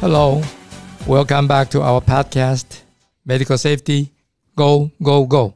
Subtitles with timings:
[0.00, 0.40] Hello,
[1.06, 2.64] welcome back to our podcast,
[3.26, 4.08] Medical Safety
[4.54, 5.52] Go Go Go。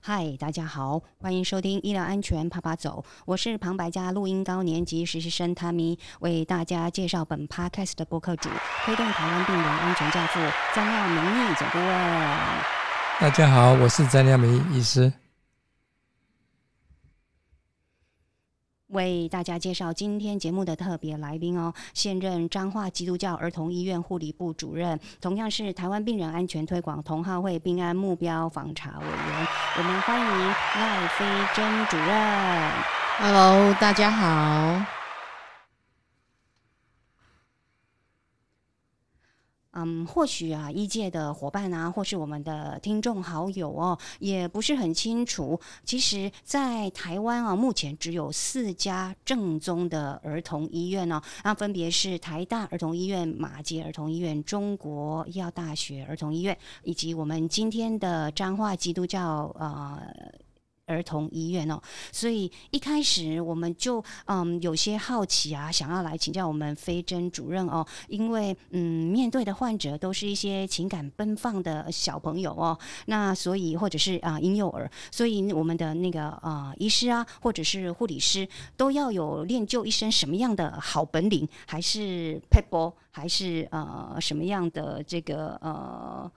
[0.00, 8.48] 嗨，大家好，欢迎收听医疗安全啪啪走，我是旁白家录音高年级实习生 Tammy，为大家介绍本 podcast 的播客主，
[8.86, 10.40] 推动台湾病人安全教父
[10.74, 11.88] 张耀明义总顾问。
[13.20, 15.12] 大家好，我是张亮明医师。
[18.94, 32.70] 为大家介绍今天节目的特别来宾哦，现任彰化基督教儿童医院护理部主任，同样是台湾病人安全推广同好会病安目标访查委员，我们欢迎赖飞珍主任。
[33.18, 35.03] Hello，大家好。
[39.74, 45.60] 嗯，或许啊，一届的伙伴啊，或是我们的听众好友哦，也不是很清楚。
[45.84, 60.00] 其实，在台湾啊，目前只有四家正宗的儿童医院哦，那分别是台大儿童医院、马街儿童医院、中国医药大学儿童医院，以及我们今天的彰化基督教呃。
[60.86, 61.80] 儿童医院哦，
[62.12, 86.30] 所以一开始我们就嗯有些好奇啊，想要来请教我们飞珍主任哦，因为嗯面对的患者都是一些情感奔放的小朋友哦，那所以或者是啊婴幼儿，所以我们的那个啊医师啊或者是护理师都要有练就一身什么样的好本领，还是 p e b l 还是呃什么样的这个呃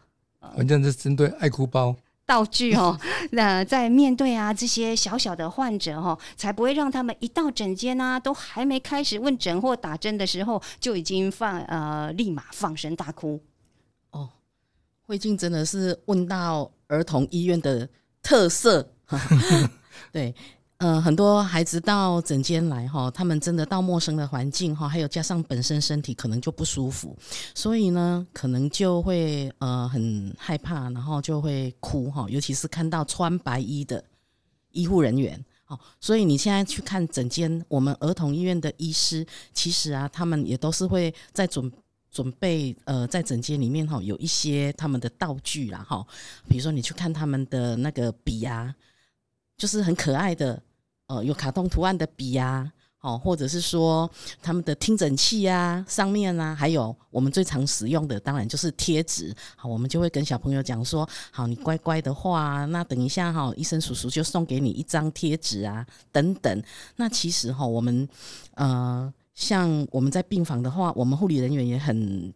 [0.56, 1.96] 反正是针对爱哭包。
[2.28, 3.00] 道具哦，
[3.32, 13.42] 那在面对啊这些小小的患者哦，才不会让他们一到诊间啊，都还没开始问诊或打针的时候，就已经放呃立马放声大哭。
[14.12, 14.30] 哦，
[15.08, 17.88] 慧静真的是问到儿童医院的
[18.22, 18.92] 特色。
[20.12, 20.36] 对，
[20.78, 27.18] 呃，很多孩子到诊间来哈，他们真的到陌生的环境哈，还有加上本身身体可能就不舒服，
[27.56, 34.04] 所以呢，可能就会呃很害怕，然后就会哭哈，尤其是看到穿白衣的
[34.72, 35.44] 医护人员。
[35.66, 41.70] 哦，所以你现在去看诊间，我们儿童医院的医师，其实啊，他们也都是会在准
[42.10, 46.06] 准备呃，在诊间里面哈，有一些他们的道具啦哈，
[46.48, 48.74] 比如说你去看他们的那个笔啊，
[49.58, 50.64] 就是很可爱的，
[51.08, 52.70] 呃，有卡通图案的笔啊，
[53.00, 54.10] 哦，或者是说
[54.42, 59.34] 他们的听诊器啊，上面啊，还有我们最常使用的，当然就是贴纸。
[59.56, 66.64] 好，我们就会跟小朋友讲说，好，你乖乖的话，那等一下哈，医生叔叔就送给你一张贴纸啊，等等。
[66.98, 68.08] 那其实哈，我们
[68.56, 72.34] 呃，像我们在病房的话，我们护理人员也很。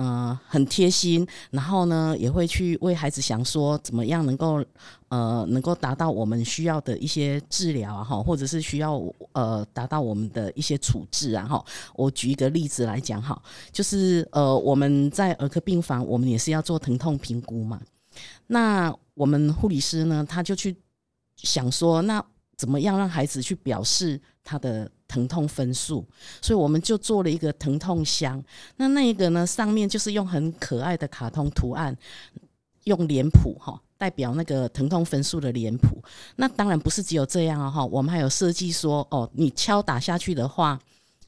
[0.00, 4.64] 呃，很贴心，然后呢，也会去为孩子想说怎么样能够
[5.08, 8.98] 呃，能够达到我们需要的一些治疗啊，哈，或者是需要
[9.32, 11.62] 呃达到我们的一些处置啊，哈。
[11.94, 13.38] 我举一个例子来讲哈，
[13.70, 17.78] 就是呃，我们在儿科病房，我们也是要做疼痛评估嘛。
[18.46, 20.74] 那我们护理师呢，他就去
[21.36, 22.24] 想说，那
[22.56, 26.06] 怎么样让孩子去表示他的疼痛分数？
[26.40, 28.40] 所以我们就做了一个疼痛箱。
[28.76, 31.96] 那那一个呢，上面就是用很可爱的卡通图案，
[32.84, 36.00] 用脸谱哈，代表那个疼痛分数的脸谱。
[36.36, 40.78] 那当然不是只有这样啊哈，我们还有设计说，哦，你敲打下去的话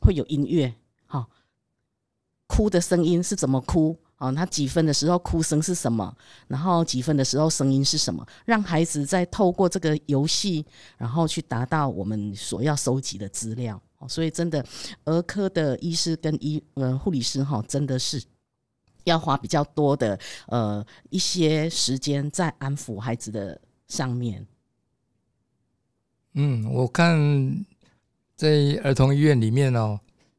[0.01, 0.73] 会有音乐，
[1.07, 1.27] 哈，
[2.47, 3.97] 哭的声音是怎么哭？
[4.23, 6.17] 哦，他几分的时候哭声是什么？
[6.47, 8.25] 然后几分的时候声音是什么？
[8.45, 10.65] 让孩子在透过这个游戏，
[10.97, 13.83] 然后去达到我们所要收集的资料。
[13.99, 14.65] 哦，所以真的，
[15.07, 18.23] 儿科的医师跟医呃护理师哈，真的是
[19.03, 20.17] 要花比较多的
[20.47, 24.47] 呃一些时间在安抚孩子的上面。
[26.35, 27.65] 嗯，我看
[28.37, 29.99] 在儿童医院里面哦，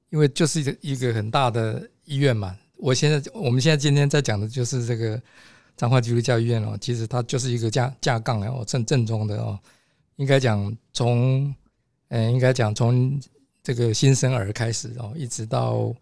[0.09, 2.57] 因为就是一个一个很大的医院嘛。
[2.83, 5.19] 我现在我们现在今天在讲的就是这个
[5.77, 9.57] 彰化基督教医院哦，其实它就是一个架架杠哦，正正宗的哦，
[10.17, 11.55] 应该讲从，
[12.09, 13.17] 嗯，应该讲从
[13.63, 15.95] 这个新生儿开始哦，一直到，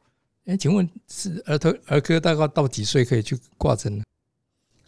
[0.45, 4.03] 哎，请问是儿童儿科大概到几岁可以去挂诊呢？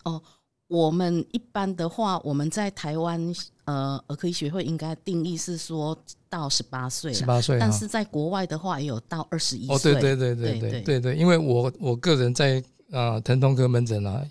[0.06, 0.20] 哦，
[0.68, 3.34] 我们一般的话，我们在台湾
[3.66, 5.96] 呃儿科医学会应该定义是说
[6.30, 9.76] 到十八岁，十八岁，但是在国外的话也有到二十一岁。
[9.76, 14.24] 哦，对对对对对对对，因为我我个人在啊疼痛科门诊啊，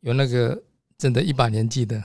[0.00, 0.60] 有那个
[0.98, 2.02] 真的一把年纪的，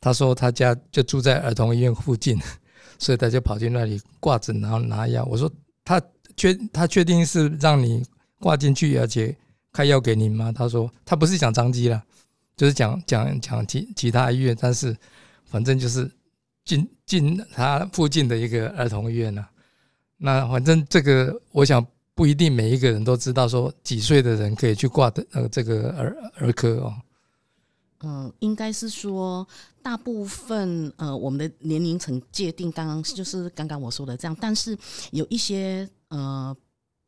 [0.00, 2.38] 他说他家就住在儿童医院附近，
[2.98, 5.24] 所以他就跑去那里挂诊，然后拿药。
[5.24, 5.50] 我说
[5.84, 6.00] 他
[6.36, 8.04] 确他确定是让你
[8.38, 9.36] 挂进去，而且
[9.72, 10.52] 开药给您吗？
[10.52, 12.02] 他说他不是想张机啦，
[12.60, 14.94] 就是讲讲讲其其他医院，但是
[15.46, 16.10] 反正就是
[16.62, 19.48] 进进他附近的一个儿童医院呐、
[20.18, 21.82] 那反正这个我想
[22.14, 26.94] 不一定每一个人都知道说几岁的人可以去挂的呃这个儿儿科哦。
[28.02, 29.48] 嗯，应该是说
[29.80, 34.76] 大部分呃我们的年龄层界定刚刚就是刚刚我说的这样，但是
[35.12, 36.54] 有一些呃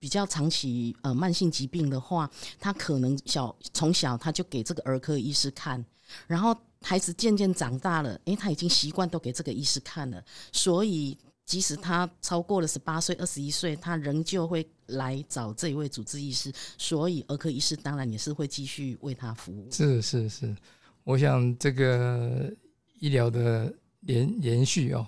[0.02, 2.28] 比较长期呃慢性疾病的话，
[2.58, 5.82] 他可能小从小他就给这个儿科医师看，
[6.26, 10.20] 然后孩子渐渐长大了，诶，他已经习惯都给这个医师看了，
[10.50, 11.16] 所以
[11.46, 19.70] 即使他超过了十八岁、二十一岁，他仍旧会来找这一位主治医师，所以儿科医师当然也是会继续为他服务。
[19.70, 20.56] 是是是。
[21.05, 22.52] 我想这个
[22.98, 25.06] 医疗的延延续哦，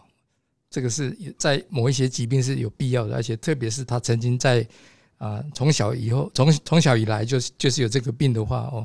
[0.74, 4.66] 这个是在某一些疾病是有必要的，而且特别是他曾经在
[5.18, 8.84] 啊从小以后从从小以来就是就是有这个病的话哦，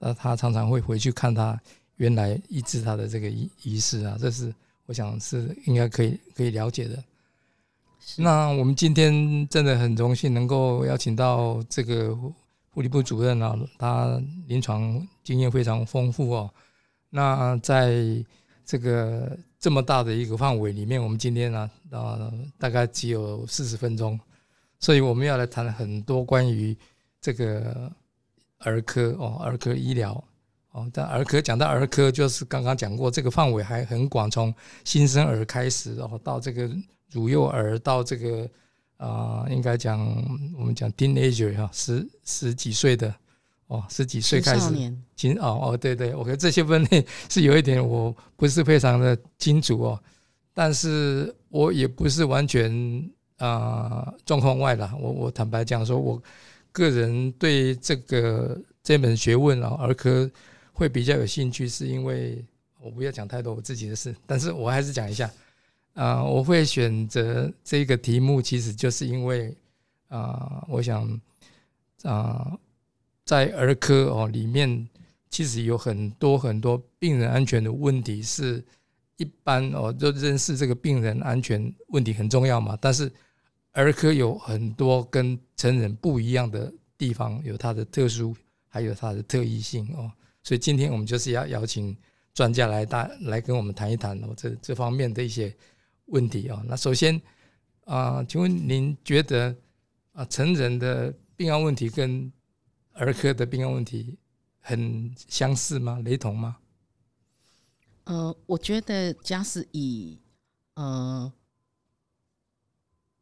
[0.00, 1.56] 那他常常会回去看他
[1.96, 4.52] 原来医治他的这个医医师啊，这是
[4.86, 7.02] 我想是应该可以可以了解的。
[8.16, 12.18] 那我们今天真的很荣幸能够邀请到这个。
[12.70, 16.48] 护理部主任啊，他临床经验非常丰富哦。
[17.10, 18.24] 那在
[18.64, 24.18] 这个这么大的一个范围里面，我们今天呢，啊，大概只有四十分钟，
[24.78, 26.76] 所以我们要来谈很多关于
[27.20, 27.90] 这个
[28.58, 30.22] 儿科哦，儿科医疗
[30.72, 30.88] 哦。
[30.92, 36.70] 但儿科讲到儿科，就是刚刚讲过，这个范围还很广，从新生儿开始，然后到这个
[37.10, 38.48] 乳幼儿，到这个。
[38.98, 40.00] 啊，应该讲
[40.58, 43.14] 我们讲 teenager 哈，十十几岁的
[43.68, 50.02] 哦，十几岁开始，青哦哦，对对，我觉得这些分类是有一点我不是非常的清楚哦，
[50.52, 54.92] 但是我也不是完全啊状况外了。
[55.00, 56.20] 我我坦白讲说，我
[56.72, 60.30] 个人对这个这门学问啊，儿科
[60.72, 62.44] 会比较有兴趣，是因为
[62.80, 65.30] 我不要讲太多我自己的事，但是我还是讲一下。
[65.94, 69.52] 啊，我会选择这个题目，其实就是因为
[70.06, 71.20] 啊，我想
[72.04, 72.56] 啊，
[73.28, 74.88] 在儿科哦里面，
[75.28, 78.64] 其实有很多很多病人安全的问题，是
[79.18, 82.74] 一般哦就认识这个病人安全问题很重要嘛。
[82.80, 83.12] 但是
[83.72, 88.34] 儿科有很多跟成人不一样的地方，有它的特殊，
[88.66, 90.10] 还有它的特异性哦。
[90.42, 91.94] 所以今天我们就是要邀请
[92.32, 95.54] 专家来大来跟我们谈一谈哦这这方面的一些。
[96.10, 97.20] 问题哦，那首先
[97.84, 99.54] 啊，请问您觉得
[100.12, 102.32] 啊，成人的病案问题跟
[102.98, 104.16] 儿科的病案问题
[104.60, 106.00] 很相似吗？
[106.04, 106.56] 雷同吗？
[108.04, 110.18] 呃，我觉得，假使以
[110.74, 111.32] 呃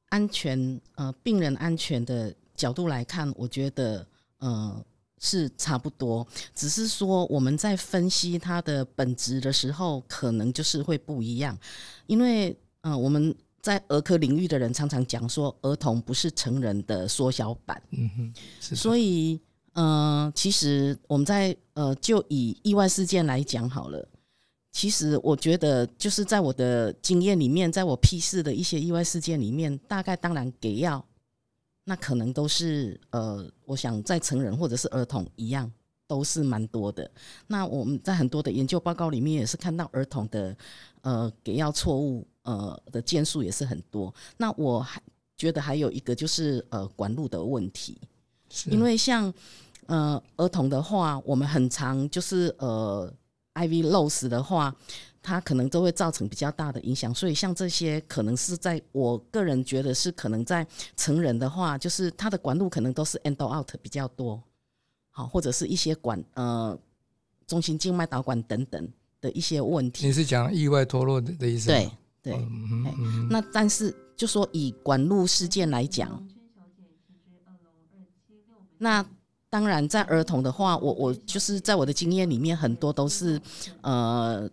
[0.09, 4.07] 安全呃病人安全的角度来看，我觉得
[4.39, 4.85] 呃
[5.19, 11.59] 是差不多，只是说我们在分析它的本质的时候，可能就是会不一样，
[12.07, 12.57] 因为。
[12.83, 17.83] 嗯，我们在儿科领域的人常常讲说，儿童不是成人的缩小版。
[17.91, 19.41] 嗯哼，所以，
[19.77, 24.09] 嗯，其实我们在呃，就以意外事件来讲好了。
[24.73, 31.05] 其实我觉得，就是在我的经验里面，在我批示的一些意外事件里面，大概当然给药，
[31.85, 35.71] 那可能都是呃，我想在成人或者是儿童一样，
[36.07, 37.11] 都是蛮多的。
[37.47, 40.57] 那我们在很多的研究报告里面也是看到儿童的
[41.03, 42.27] 呃给药错误。
[42.47, 45.03] 呃的件数也是很多，那我还
[45.37, 47.99] 觉得还有一个就是呃管路的问题，
[48.71, 49.35] 因为像
[49.87, 53.13] 呃儿童的话，我们很常就是呃
[53.55, 54.75] IV loss 的话，
[55.23, 60.67] 它可能都会造成比较大的影响，所以像这些可能是在我个人觉得是可能在
[60.97, 64.43] 成人的话，就是它的管路可能都是 endo out 比较多，
[65.11, 66.79] 好或者是一些管呃
[67.47, 68.89] 中心静脉导管等等
[69.21, 70.07] 的一些问题。
[70.07, 71.69] 你是讲意外脱落的的意思？
[71.69, 71.91] 对。
[72.27, 72.35] 对，
[73.31, 76.27] 那但是就说以管路事件来讲，
[78.79, 79.07] 那
[79.57, 83.41] 当然在儿童的话，我我就是在我的经验里面，很多都是
[83.81, 84.47] 呃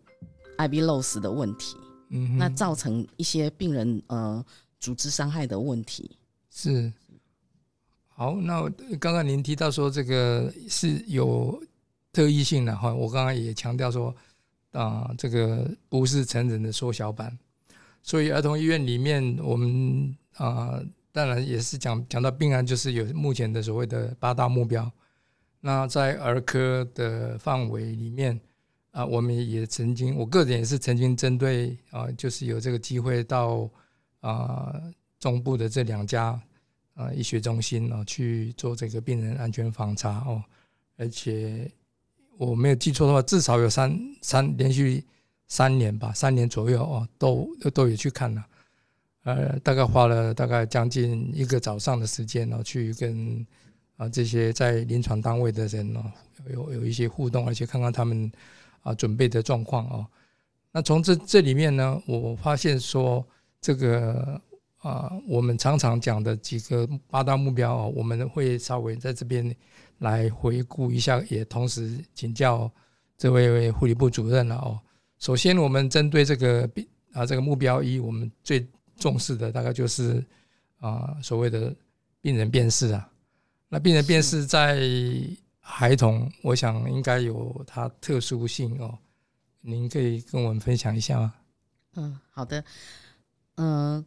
[0.55, 1.75] IV loss 的问题，
[2.12, 4.41] 嗯，那造成一些病人呃
[4.79, 6.10] 组织伤害的问题。
[6.50, 6.89] 是，
[8.07, 11.62] 好，那刚刚您提到说这个是有
[12.13, 14.15] 特异性的哈，我刚刚也强调说
[14.72, 17.38] 啊，这个不是成人的缩小版。
[18.03, 20.81] 所以儿童医院里面，我们啊，
[21.13, 24.91] 当然也是讲讲到病案，就是有目前的所谓的八大目标。
[25.62, 28.38] 那在儿科的范围里面
[28.91, 33.70] 啊，我们也曾经，我个人也是曾经针对啊，就是有这个机会到
[34.20, 34.75] 啊
[35.20, 36.38] 中部的这两家
[36.96, 40.43] 啊医学中心啊去做这个病人安全访查哦，
[40.98, 41.72] 而且
[42.38, 45.05] 我没有记错的话，至少有三三连续。
[45.50, 48.43] 三年吧，三年左右哦，都都有去看了，
[49.24, 53.46] 呃，大概花了大概将近一个早上的时间呢，去跟
[53.98, 56.03] 啊这些在临床单位的人呢
[56.51, 58.32] 有有一些互动，而且看看他们
[58.82, 60.06] 啊准备的状况哦。
[60.72, 63.25] 那从这这里面呢，我发现说
[63.62, 64.42] 这个
[64.80, 69.56] 啊，我们常常讲的几个八大目标哦，我们会稍微在这边
[70.00, 72.70] 来回顾一下，也同时请教
[73.18, 74.77] 这位护理部主任了哦。
[75.20, 78.68] 首先，我们针对这个病啊这个目标一，我们最
[79.03, 80.24] 重视的大概就是
[80.79, 81.75] 啊所谓的
[82.22, 83.12] 病人辨识啊。
[83.67, 84.79] 那病人辨识在
[85.60, 88.98] 孩童，我想应该有它特殊性哦。
[89.60, 91.33] 您可以跟我们分享一下吗？
[91.95, 92.63] 嗯，好的。
[93.55, 94.05] 嗯，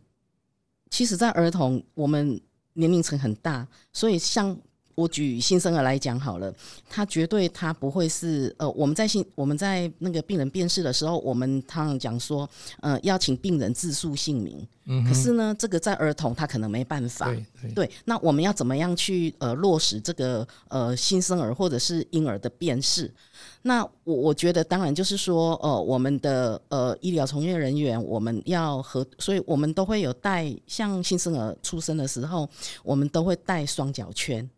[0.88, 2.40] 其实，在儿童，我们
[2.72, 4.58] 年龄层很大，所以像。
[4.96, 6.52] 我举新生儿来讲好了，
[6.88, 12.48] 他绝对他不会是呃，我们在新我们在那个病人辨识的时候，我们常常讲说，
[12.80, 14.66] 呃，要请病人自述姓名。
[14.86, 15.04] 嗯。
[15.04, 17.26] 可是呢，这个在儿童他可能没办法。
[17.26, 17.72] 对对。
[17.72, 23.12] 对，那我们要怎么样去呃落实这个呃新生儿或者是婴儿的辨识？
[23.60, 32.48] 那我我觉得当然就是说，呃，我们的呃医疗从业人员我们要和，所以我们都会有带，像新生儿出生的时候，
[32.82, 34.48] 我们都会带双脚圈。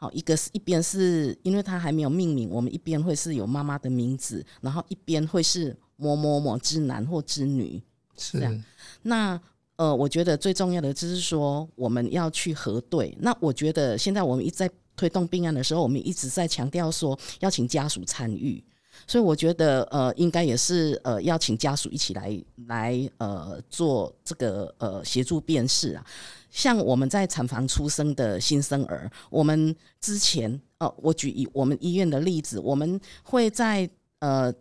[0.00, 7.78] 好，一个是一边是因为他还没有命名，我们一边会是有妈妈的名字，然后一边会是某某某之男或之女，
[8.16, 8.64] 是这样。
[9.02, 9.38] 那
[9.76, 13.14] 呃，我觉得最重要的就是说，我们要去核对。
[13.20, 18.64] 那我觉得现在我们一在推动病案的时候，我们一直在强调说要请家属参与，
[19.06, 26.06] 所以我觉得呃，应该也是呃，要请家属一起来来呃做这个呃协助辨识啊。
[26.50, 33.88] 像我们在产房出生的新生儿，我们之前哦，我举以我们医院的例子，我们会在
[34.18, 34.52] 呃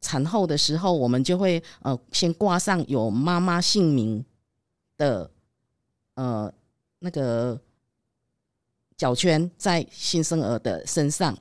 [0.00, 4.24] 产后的时候，我们就会呃先挂上有妈妈姓名
[4.96, 5.30] 的
[6.14, 6.52] 呃
[7.00, 7.60] 那个
[8.96, 11.36] 脚圈在新生儿的身上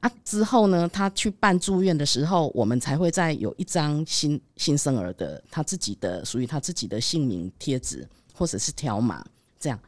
[0.00, 8.06] 啊，之后呢，他去办住院的时候，我们才会再有一张新新生儿的他自己的属于他自己的姓名贴纸。
[8.36, 9.24] 或者是条码
[9.58, 9.78] 这样，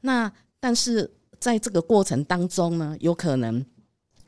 [0.00, 3.64] 那但是在这个过程当中呢，有可能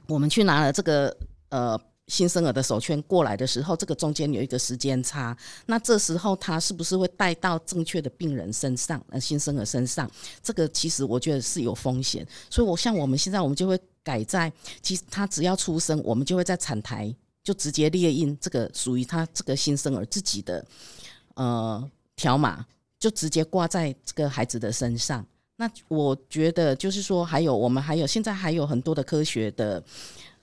[0.06, 1.16] 我们去拿了这个
[1.48, 9.02] 呃新生儿的手圈过来的时候，这个中间有一个时间差，那这时候他是不是会带到正确的病人身上？
[9.10, 10.10] 呃，新生儿身上，
[10.42, 14.52] 这个其实我觉得是有风险，所以我像我们现在我们就会改在，
[14.82, 20.64] 其实他只要出生，我们就会在产台就直接列印这个属于他这个新生儿自己的
[21.34, 22.66] 呃条码。
[23.04, 25.22] 就直接挂在这个孩子的身上。
[25.56, 29.84] 那我觉得就是说，还有我们还有现在还有很多的科学的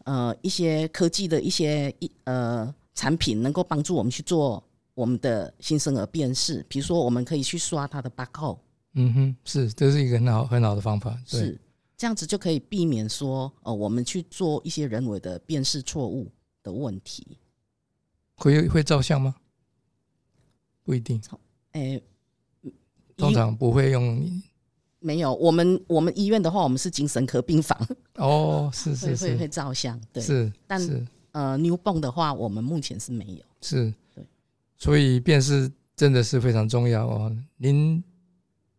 [0.03, 4.63] 呃一些科技的一些一呃产品，能够帮助我们去做
[4.93, 6.63] 我们的新生儿辨识。
[6.69, 8.59] 比如说，我们可以去刷他的 barcode。
[8.93, 11.17] 嗯哼，是，这是一个很好很好的方法。
[11.25, 11.59] 是
[11.97, 16.29] 这样子就可以避免说，呃，我们去做一些人为的辨识错误
[16.61, 17.39] 的问题。
[18.35, 19.33] 会会照相吗？
[20.83, 21.19] 不一定。
[21.71, 21.99] 哎。
[23.21, 24.41] 通常不会用，
[24.99, 25.33] 没有。
[25.35, 27.77] 我们我们医院的话，我们是精神科病房。
[28.15, 30.21] 哦，是是是，会会照相，对。
[30.21, 33.43] 是，但是呃，newborn 的话，我们目前是没有。
[33.61, 34.25] 是，对。
[34.77, 37.35] 所以辨识真的是非常重要哦。
[37.57, 38.03] 您，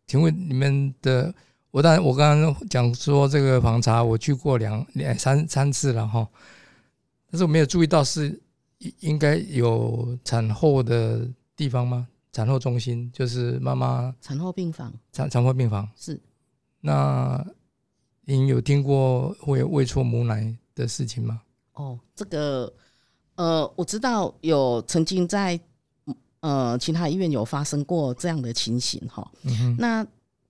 [0.06, 1.32] 请问你们的，
[1.70, 6.28] 我当然我刚刚讲说这个房查，我去过两两三三次了哈，
[7.30, 8.40] 但是我没有注意到是
[9.00, 12.08] 应该有产后的地方吗？
[12.32, 16.18] 产后中心就是妈妈产后病房，产产后病房是。
[16.80, 17.44] 那
[18.24, 21.42] 您有听过会喂错母奶的事情吗？
[21.74, 22.72] 哦，这个
[23.34, 25.60] 呃，我知道有曾经在
[26.40, 29.30] 呃其他医院有发生过这样的情形哈。
[29.76, 30.04] 那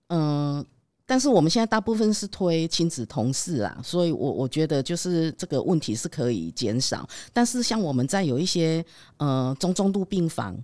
[0.07, 0.65] 嗯，
[1.05, 7.05] 但是我们现在大部分是推亲子同事啊，所以我我觉得就是这个问题是可以减少。
[7.33, 8.83] 但是像我们在有一些
[9.17, 10.57] 呃中重度病房。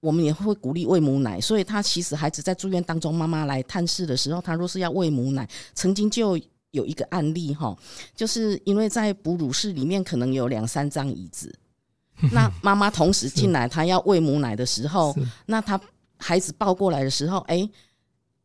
[0.00, 6.38] 我们也会鼓励喂母奶，所以他其实孩子在住院当中，妈妈来探视的时候，他若是要喂母奶，曾经就
[6.70, 7.76] 有一个案例哈，
[8.16, 11.54] 就是因为在哺乳室里面可能有两三张椅子，
[12.32, 15.14] 那妈妈同时进来，她要喂母奶的时候，
[15.46, 15.78] 那她
[16.16, 17.68] 孩子抱过来的时候，哎，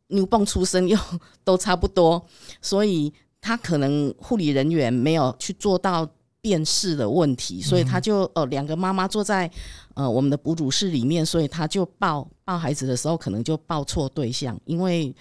[0.08, 0.98] 牛泵出生又
[1.42, 2.22] 都差不多，
[2.60, 6.06] 所以他可能护理人员没有去做到。
[6.46, 9.50] 辨识的问题，所以他就呃两个妈妈坐在
[9.94, 15.12] 呃我们的哺乳室里面，所以他就抱抱孩子的时候可能就抱错对象，因为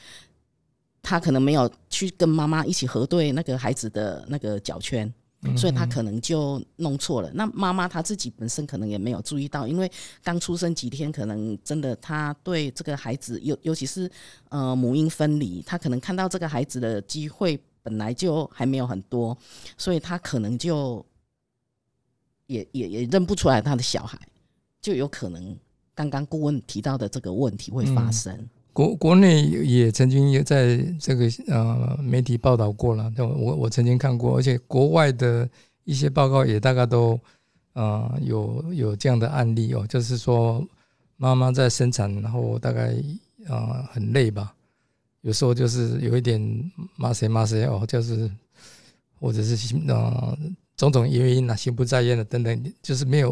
[1.01, 5.11] 他可能没有去跟妈妈一起核对那个孩子的那个脚圈，
[5.57, 7.31] 所以他可能就弄错了。
[7.33, 9.91] 那妈妈她自己本身可能也没有注意到，因为
[10.23, 14.09] 刚出生几天，可能真的她对这个孩子，尤尤其是
[14.49, 19.37] 呃母婴分离，她可能看到这个孩子的机会本来就还没有很多，
[19.77, 21.05] 所以她可能就
[22.47, 24.19] 也也也认不出来他的小孩，
[24.81, 25.57] 就有可能
[25.93, 28.37] 刚刚顾问提到的这个问题会发生。
[28.73, 35.49] 国国内也曾经也在这个呃媒体报道过了，我我曾经看过，而且国外的
[35.85, 37.17] 一些报告也大概都
[37.71, 40.61] 呃有有这样的案例哦，就是说
[41.15, 42.93] 妈妈在生产，然后大概
[43.47, 44.53] 呃很累吧，
[45.21, 46.39] 有时候就是有一点
[46.97, 48.29] 骂谁骂谁哦，就是
[49.21, 50.37] 或者是呃
[50.77, 53.31] 种种原因啊，心不在焉的等等，就是没有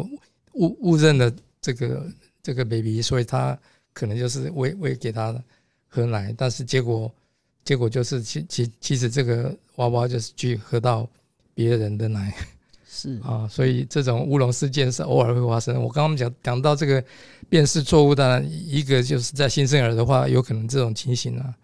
[0.52, 2.06] 误误认了这个
[2.42, 3.58] 这个 baby，所以他。
[3.96, 5.32] 可能就是喂喂给他
[5.86, 7.08] 喝奶，但是结果
[7.64, 11.08] 结果就是其其其实这个娃娃就是去喝到
[11.54, 12.34] 别人的奶，
[12.84, 15.80] 是啊，所以这种乌龙事件是偶尔会发生。
[15.80, 17.04] 我刚刚讲讲到这个
[17.48, 21.54] 辨识错误当然一个就是在新生儿的话，有可能这种情形啊。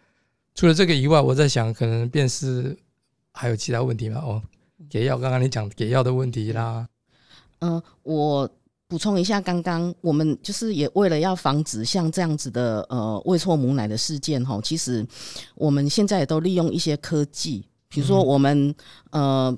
[0.55, 2.79] 除了这个以外，我在想可能辨识
[3.33, 4.21] 还有其他问题吗？
[4.21, 4.41] 哦，
[4.89, 6.89] 给药，刚刚你讲给药的问题啦。
[7.59, 8.51] 嗯，我。
[8.91, 15.07] 补充一下，刚刚我们就是也为了要防止像这样子的呃喂错母奶的事件哈，其实
[15.55, 18.75] 我们现在也都利用一些科技，比如说我们
[19.13, 19.57] 呃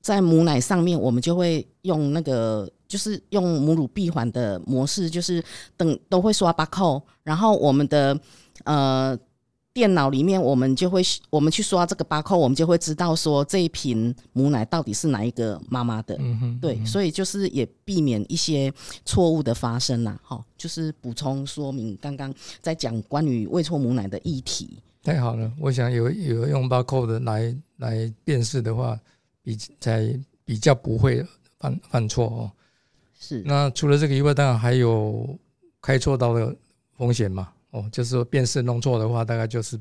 [0.00, 5.44] 在母奶上面，我们就会用那个就是用母乳闭环的模式，就是
[5.76, 8.18] 等都会刷八扣，然后我们的
[8.64, 9.14] 呃。
[9.80, 16.14] 电脑里面，我们就会我们去刷这个八扣，我们就会知道说这一瓶母奶到底是哪一个妈妈的。
[16.18, 18.70] 嗯哼，对，所以就是也避免一些
[19.06, 20.20] 错误的发生啦。
[20.22, 24.76] 哈，就是补充说明刚刚在讲关于喂错母奶的议题。
[25.02, 29.00] 太好了，我想有有用八扣的来来辨识的话，
[29.42, 31.24] 比才比较不会
[31.58, 32.52] 犯犯错哦。
[33.18, 33.42] 是。
[33.46, 35.38] 那除了这个以外，当然还有
[35.80, 36.54] 开错刀的
[36.98, 37.48] 风险嘛。
[37.70, 39.80] 哦，就是说辨识弄错的话，大概就是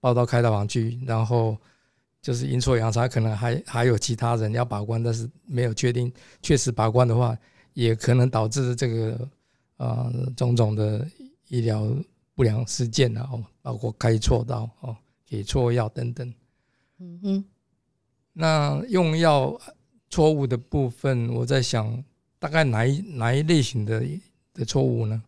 [0.00, 1.56] 报到开刀房去，然后
[2.22, 7.36] 就是阴错阳差，可能还还有其他人要把关，但是没有确定确实把关的话，
[7.74, 9.28] 也可能导致这个
[9.76, 11.06] 呃种种的
[11.48, 11.86] 医疗
[12.34, 14.96] 不良事件啊，哦，包括开错刀哦，
[15.26, 16.34] 给错药等等。
[16.98, 17.44] 嗯哼，
[18.32, 19.58] 那用药
[20.08, 22.02] 错误的部分，我在想，
[22.38, 24.02] 大概哪一哪一类型的
[24.54, 25.22] 的错误呢？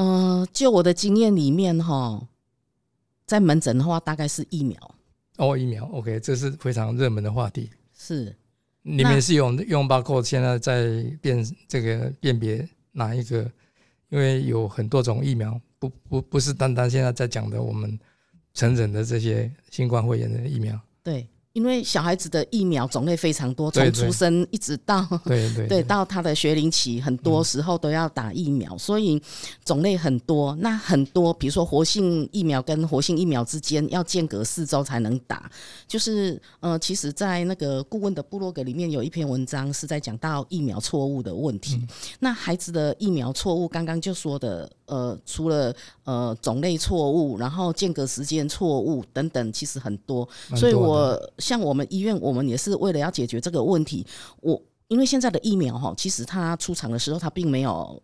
[0.00, 2.26] 嗯，就我的经验里面哈，
[3.26, 4.94] 在门诊的话，大概是疫苗
[5.36, 7.68] 哦，疫苗 OK，这是非常热门的话题。
[7.92, 8.34] 是，
[8.80, 13.50] 你们是用用包括现在在辨这个辨别哪一个？
[14.08, 18.00] 因为有很多种疫苗，不不不是单单现在在讲的我们
[18.54, 20.80] 成人的这些新冠肺炎的疫苗。
[21.02, 21.28] 对。
[21.52, 29.20] 因为小孩子的疫苗种类非常多，从出生一直到对对对到他的学龄期，很多时候都要打疫苗，所以
[29.64, 30.54] 种类很多。
[30.60, 35.50] 那很多，比如说活性疫苗跟活性疫苗之间要间隔四周才能打。
[35.88, 41.84] 就是呃，其实，在那个顾问的部落格里面有一篇文章是在讲到疫苗错误的问题。
[42.20, 44.70] 那孩子的疫苗错误，刚刚就说的。
[44.90, 50.28] 呃，除了呃种类错误，然后间隔时间错误等等，其实很多。
[50.56, 54.06] 所以我像我们医院，我们也是为了要解决这个问题。
[54.40, 58.00] 我因为现在的疫苗哈，其实它出厂的时候它并没有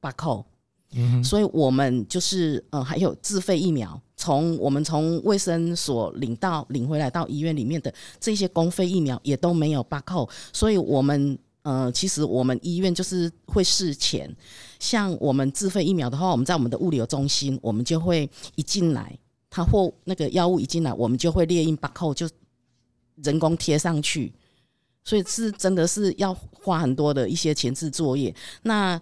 [0.00, 0.44] 把扣，
[0.92, 11.38] 嗯，所以我们就是呃还有自费疫苗，从我们从卫生所领到领回来到医院里面的这些公费疫苗也都没有把扣，所以我们。
[11.62, 14.34] 呃，其实我们医院就是会事前，
[14.78, 19.14] 像我们自费疫苗的话，我们在我们的物流中心，我们就会一进来，
[19.50, 22.26] 他或那个药物一进来，我们就会列印把扣，就
[23.22, 24.32] 人工贴上去，
[25.04, 28.34] 所以是真的是要花很多的一些前置作业。
[28.62, 29.00] 那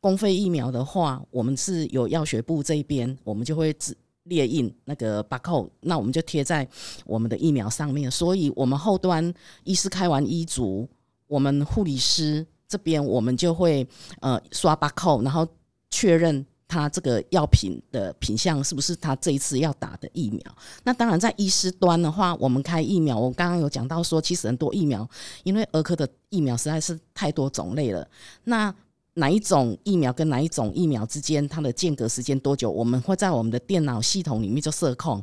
[0.00, 6.68] 公费疫苗的话，我们是有药学部这边，我们就会只列印那个把扣，那我们就贴在
[7.04, 9.32] 我们的疫苗上面，所以我们后端
[9.64, 10.88] 医师开完医嘱。
[11.28, 13.86] 我们护理师这边，我们就会
[14.20, 15.48] 呃刷八扣，然后
[15.88, 20.40] 确认他这个药品的品相是不是他这一次要打的疫苗。
[20.84, 25.06] 那当然，在医师端的话，我们开疫苗，我刚刚有讲到说，其实很多疫苗，
[25.44, 28.08] 因为儿科的疫苗实在是太多种类了。
[28.44, 28.74] 那
[29.14, 32.70] 哪一种疫苗跟哪一种疫苗之间，它的间隔时间多久？
[32.70, 35.22] 我们会在我们的电脑系统里面就设控。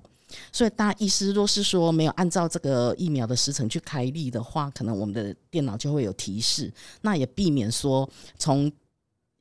[0.52, 6.72] 所以，大医师若是说没有按照这个疫苗的时程去开立的话，可能我们的电脑就会有提示。
[7.02, 8.08] 那也避免说
[8.38, 8.72] 从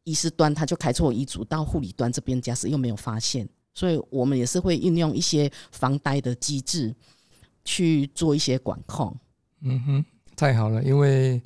[0.09, 6.95] 医师端他就开错医嘱，到护理端这边假使又没有发现，所以我们也是会运用一些防呆的机制
[7.65, 9.15] 去做一些管控。
[9.61, 11.43] 嗯哼，太好了，因为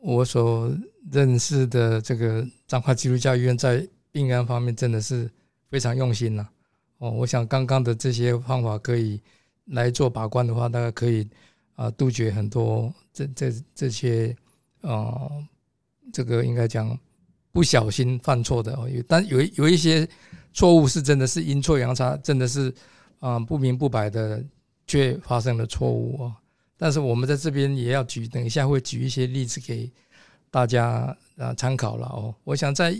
[0.00, 0.72] 我所
[1.10, 5.28] 认识的这个彰化基督教医院在病安方面真的是
[5.68, 6.48] 非常用心了。
[6.98, 9.20] 哦，我想刚刚的这些方法可以
[9.66, 11.28] 来做把关的话，大概可以
[11.74, 14.36] 啊杜绝很多这这这些
[14.82, 15.28] 啊
[16.12, 16.98] 这个应该讲
[17.52, 20.08] 不小心犯错的哦，但有有一些
[20.52, 22.72] 错误是真的是阴错阳差，真的是
[23.18, 24.42] 啊不明不白的
[24.86, 26.34] 却发生了错误哦。
[26.76, 29.90] 但是我们在这边也要举，等一下会举一些例子给
[30.50, 32.34] 大家啊参考了哦。
[32.44, 32.98] 我想在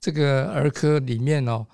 [0.00, 1.66] 这个儿科里面哦。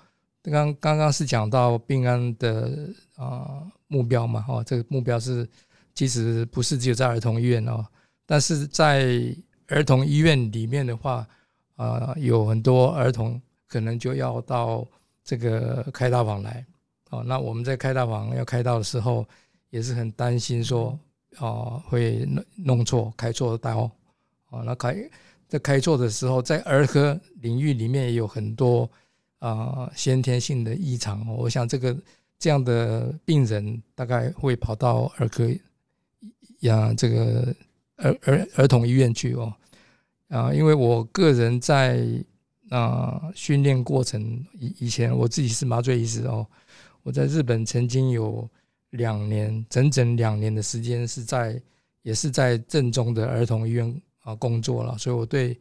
[0.43, 5.49] 刚刚刚是讲到病安的啊目标嘛，哦，这个目标是
[5.95, 7.83] 其实不是只有在儿童医院哦，
[8.27, 9.35] 但是在
[9.69, 11.27] 儿童医院里面的话，
[11.75, 14.85] 啊，有很多儿童可能就要到
[15.23, 16.65] 这个开刀房来，
[17.09, 19.25] 哦，那我们在开刀房要开刀的时候，
[19.69, 20.97] 也是很担心说，
[21.39, 23.89] 哦，会弄弄错开错刀，
[24.49, 24.95] 哦，那开
[25.47, 28.89] 在开错的时候，在儿科领域里面也有很多。
[29.39, 31.95] 啊，先天性的异常，我想这个
[32.39, 35.47] 这样的病人大概会跑到儿科
[36.61, 37.55] 呀，这个
[37.97, 39.53] 儿儿儿童医院去哦。
[40.29, 42.05] 啊，因为我个人在
[42.69, 44.21] 啊训练过程
[44.53, 46.45] 以以前，我自己是麻醉医师哦，
[47.03, 48.49] 我在日本曾经有
[48.91, 51.61] 两年，整整两年的时间是在
[52.01, 55.57] 也是在正宗的儿童医院啊工作了，所以我对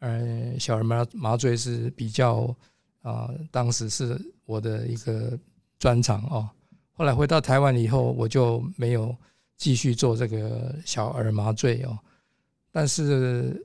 [0.00, 2.54] 呃小儿麻麻醉是比较。
[3.02, 5.38] 啊，当时是我的一个
[5.78, 6.50] 专长哦。
[6.90, 9.16] 后来回到台湾以后，我就没有
[9.56, 11.96] 继续做这个小儿麻醉哦。
[12.72, 13.64] 但是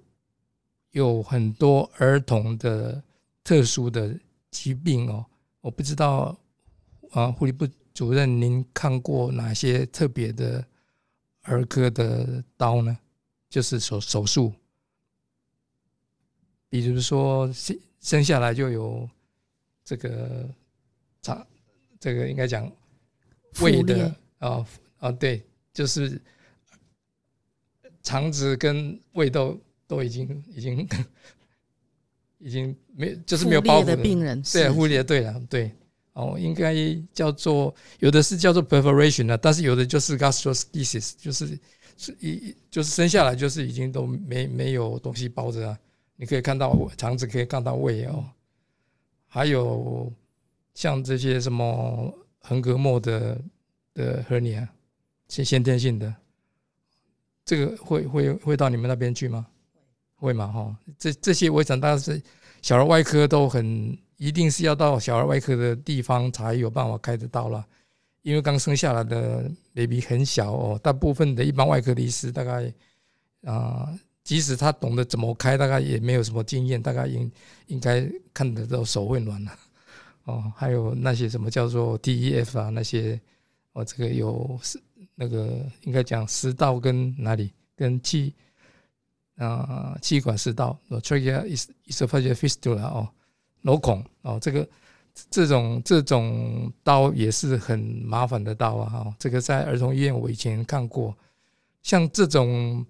[0.92, 3.04] 有很多儿童的
[3.44, 4.18] 特殊的
[4.50, 5.26] 疾病哦，
[5.62, 6.38] 我不知道
[7.12, 10.66] 啊，护理部主任您看过哪些特别的
[11.44, 12.98] 儿科的刀呢？
[13.50, 14.54] 就是手手术，
[16.70, 19.10] 比如说生生下来就有。
[19.84, 20.48] 这个
[21.22, 21.46] 肠，
[22.00, 22.72] 这个应该讲
[23.62, 24.66] 胃的啊
[25.00, 26.22] 啊，对，就是
[28.02, 29.60] 肠子跟胃都
[29.92, 30.24] 都已经
[30.56, 30.88] 已经
[32.40, 35.70] 已经没，就是没有包的病人，对，忽略对了，对，
[36.14, 36.74] 哦，应该
[37.14, 41.60] 叫做有的是叫做 perforation 啊，但是有的就是 gastroschisis，就是
[41.98, 45.78] 是一就是生下来就是已经都没没有东西包着啊，
[46.16, 48.24] 你可以看到肠子，可以看到胃哦。
[49.28, 50.10] 还有
[50.74, 53.42] 像这些什么横膈膜的
[53.94, 54.66] 的 hernia，，
[55.28, 56.16] 先先天性的，
[57.44, 59.46] 这个会会会到你们那边去吗？
[60.22, 60.48] 会嘛？
[60.48, 62.22] 哈，这这些我想大家是
[62.62, 67.66] 小儿外科都很一定是要到小儿外科的地方才有办法开得到了，
[68.22, 72.72] 因为刚生下来的 baby 很小哦，大部分的一般外科的医师大概
[73.44, 73.90] 啊。
[74.24, 77.30] 即使他懂得怎么开，大概也没有什么经验，大概应
[77.66, 79.52] 应该看得到手会软了。
[80.26, 83.20] 哦，还有那些什么叫做 DEF 啊，那些
[83.74, 84.80] 哦，这个有是
[85.16, 88.32] 那个应该讲食道跟哪里跟气
[89.48, 93.10] 啊气管食道，trachea is esophageal fistula 哦，
[93.64, 94.68] 瘘孔哦，这个
[95.30, 98.90] 这种这种刀也是很麻烦的刀啊。
[98.90, 101.16] 哈，这个在儿童医院我以前看过，
[101.82, 102.86] 像这种。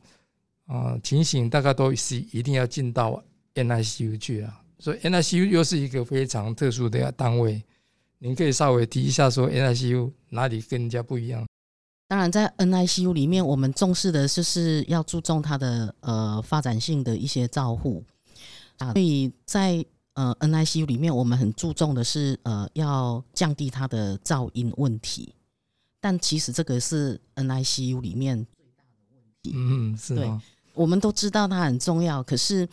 [0.68, 3.22] 啊，情形大概都是一定要进到
[3.56, 7.62] NICU 去啊，所以 NICU 又是一个非常特殊的单位。
[8.20, 11.46] 您可以稍微提一下，说 NICU 哪里跟人家不一样？
[12.12, 18.04] 当然，在 NICU 里面，我们重视的就是要注重它的呃发展性的一些照护
[18.80, 25.34] 啊，所以在呃 NICU 里面，我们很注重的是呃要降低它的噪音问题。
[26.02, 29.54] 但其实这个是 NICU 里面最大的问题。
[29.56, 30.44] 嗯，是吗？
[30.74, 32.68] 我们都知道它很重要，可是，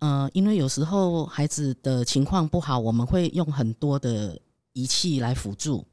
[0.00, 4.36] 呃，因为有时候孩子的情况不好，我们会用很多的
[4.72, 5.86] 仪器来辅助，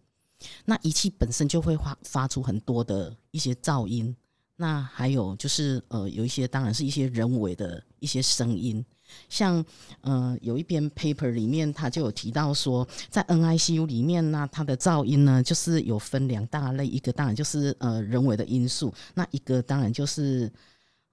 [0.66, 4.16] 那仪器本身就会发发出很多的一些噪音。
[4.56, 8.84] 那还有就是，呃，有一些当然是一些人为的一些声音，
[9.30, 9.64] 像，
[10.02, 20.52] 呃，有一篇 paper 里面，他就有提到说，在 NICU 里面呢，它的噪音呢，就是有分两大类，一个当然就是呃人为的因素，那一个当然就是。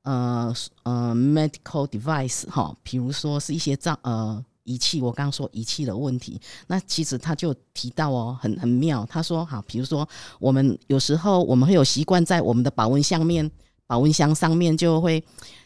[0.02, 9.06] 呃呃，medical device 哈，比如说是一些噪呃仪器，我刚刚说仪器的问题，那其实他就提到哦，很很妙。
[9.08, 10.06] 他说哈，比如说
[10.38, 13.50] 我们有时候我们会有习惯在我们的保温箱面、
[13.86, 15.24] 保温箱上面就会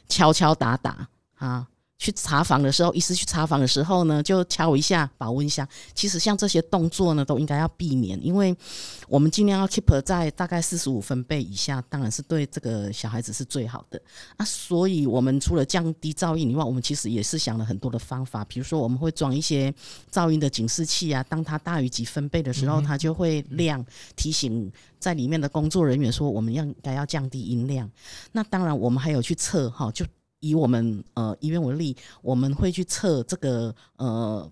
[0.08, 1.66] 敲敲打打啊，
[2.00, 5.68] 去查房的时候，医师去查房的时候呢，就敲一下保温箱。
[5.94, 8.56] 其实像这些动作呢，都应该要避免，因为
[9.06, 14.00] 我们尽量要 keep 在大概四十五分贝以下，当然是对这个小孩子是最好的
[14.38, 14.44] 啊。
[14.46, 19.70] 所以，我们除了降低噪音以外，我们其实也是想了很多的方法，比如说我们会装一些
[20.10, 23.84] 噪音的警示器啊，当它大于几分贝的时候，它就会亮
[24.16, 27.90] 提醒在里面的工作人员说我们要该要降低音量。
[28.32, 30.06] 那当然，我们还有去测哈，就。
[30.40, 34.50] 以我们呃医院为例，我们会去测这个呃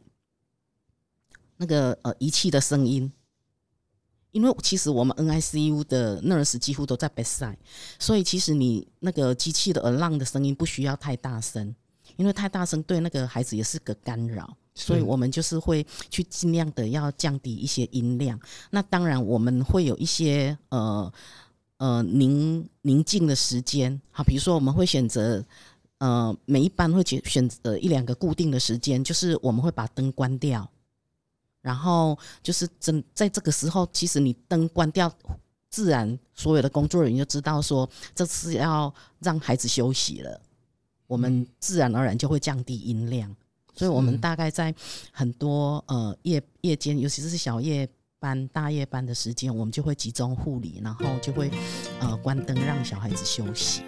[1.56, 3.10] 那个呃仪器的声音，
[4.30, 7.56] 因为其实我们 NICU 的 nurse 几乎都在 bedside，
[7.98, 11.74] 所以其实你那个机器的 alarm 的声音不需要太大声，
[12.16, 18.38] 因为太大声对那个孩子也是个干扰，所以我们就是会去尽量的要降低一些音量。
[18.70, 21.12] 那当然我们会有一些呃
[21.78, 25.44] 呃宁宁静的时间，好，比如说我们会选择。
[25.98, 30.68] 呃，每一班会选选择一两个固定的时间，就是我们会把灯关掉，
[31.60, 35.12] 然后就是真在这个时候，其实你灯关掉，
[35.70, 40.40] 自然所有的工作人员就知道说这次要让孩子休息了，
[41.06, 43.34] 我们自然而然就会降低音量。
[43.74, 44.74] 所以，我们大概在
[45.12, 51.48] 很多呃夜夜间，尤其是小夜班、大夜班的时间，我们就会集中护理，然后就会
[52.00, 53.82] 呃关灯让小孩子休息。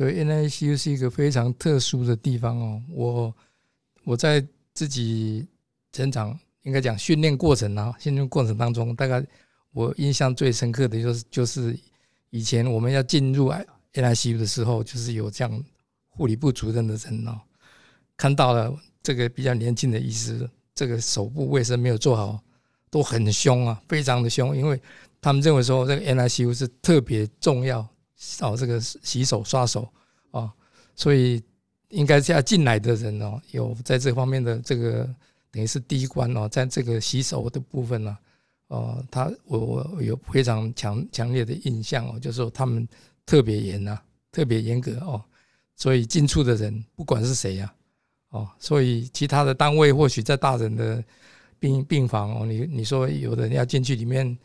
[0.00, 2.82] 对，NICU 是一个非常特殊的地方哦。
[2.88, 3.34] 我
[4.02, 5.46] 我在自己
[5.92, 9.22] 成长，应该讲训练过程啊，训练过程当中，大概
[9.72, 11.78] 我印象最深刻的就是就是
[12.30, 13.52] 以前我们要进入
[13.92, 15.64] NICU 的时候，就是有这样
[16.08, 17.38] 护理部主任的人哦，
[18.16, 22.42] 看到了这个比较年轻的医师，这个手部卫生没有做好，
[22.88, 24.80] 都很凶啊，非常的凶，因为
[25.20, 27.86] 他们认为说这个 NICU 是特别重要。
[28.40, 29.88] 哦，这个洗手刷手
[30.30, 30.52] 啊，
[30.94, 31.42] 所以
[31.88, 35.08] 应该是要进来的人哦，有在这方面的这个
[35.50, 38.18] 等于是第一关哦，在这个洗手的部分呢，
[38.68, 39.58] 哦，他我
[39.94, 42.86] 我有非常强强烈的印象哦，就是说他们
[43.24, 43.98] 特别严呐，
[44.30, 45.22] 特别严格哦，
[45.74, 47.72] 所以进出的人不管是谁呀，
[48.30, 51.02] 哦，所以其他的单位或许在大人的
[51.58, 54.38] 病病房哦，你你说有人要进去里面。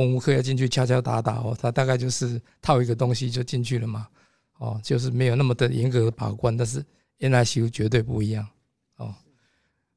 [0.00, 4.08] 公务科要进去敲敲打打哦，他大概就是套一个东西就进去了嘛，
[4.56, 6.82] 哦，就是没有那么的严格的把关，但是
[7.18, 8.48] NICU 绝对不一样
[8.96, 9.14] 哦。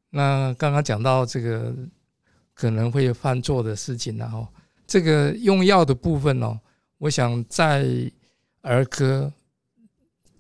[0.10, 1.74] 那刚刚讲到这个
[2.54, 4.46] 可能会犯错的事情，然后
[4.86, 6.60] 这个用药的部分哦，
[6.98, 7.88] 我想在
[8.60, 9.32] 儿科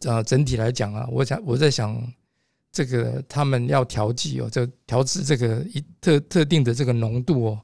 [0.05, 2.05] 啊整体来讲啊，我想我在想
[2.69, 7.61] 这个他们要调剂哦，这调制这个一特特定的这个浓度哦。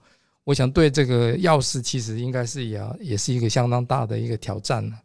[0.49, 4.99] 我想对这个药师其实应该是也也是一个相当大的一个挑战了，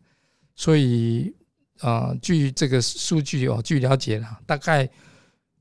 [0.55, 1.31] 所以
[1.81, 4.89] 啊，据这个数据哦，据了解了，大概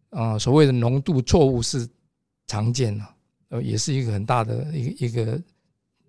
[0.10, 1.86] 啊所谓的浓度错误是
[2.48, 3.06] 常见的，
[3.50, 5.42] 呃，也是一个很大的一个一个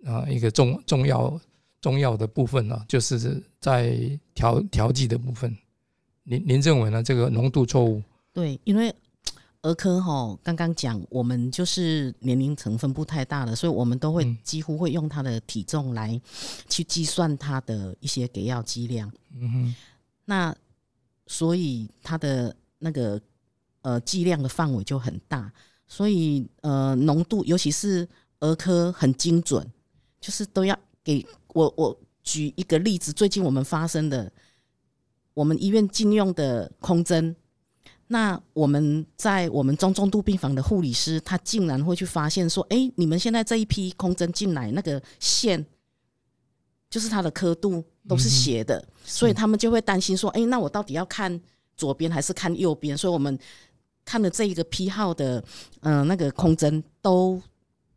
[0.04, 1.40] 啊一个重重要
[1.80, 3.98] 重要的部分呢，就是在
[4.34, 5.52] 调调剂的部分。
[6.22, 7.02] 您您认为呢？
[7.02, 8.00] 这个浓度错误？
[8.32, 8.94] 对，因为。
[9.64, 16.20] 儿科哈，刚刚讲我们就是年龄层分布太大了，所以我们都会几乎会用他的体重来
[16.68, 19.10] 去计算他的一些给药剂量。
[19.32, 19.74] 嗯哼，
[20.26, 20.54] 那
[21.26, 23.18] 所以他的那个
[23.80, 25.50] 呃剂量的范围就很大，
[25.88, 28.06] 所以呃浓度尤其是
[28.40, 29.66] 儿科很精准，
[30.20, 34.30] 就是都要给我我举一个例子，最近我们发生的，
[35.32, 37.34] 我们医院禁用的空针。
[38.06, 45.64] 那我们在我们中重度病房的护理师，他竟然会去发现说：“哎，你们现在这一批空针进来，那个线
[46.90, 51.40] 就是它的刻度都是斜的，所以他们就会担心说：‘哎，那我到底要看
[51.76, 53.38] 左边还是看右边？’所以我们
[54.04, 55.42] 看的这一个批号的，
[55.80, 57.40] 嗯，那个空针都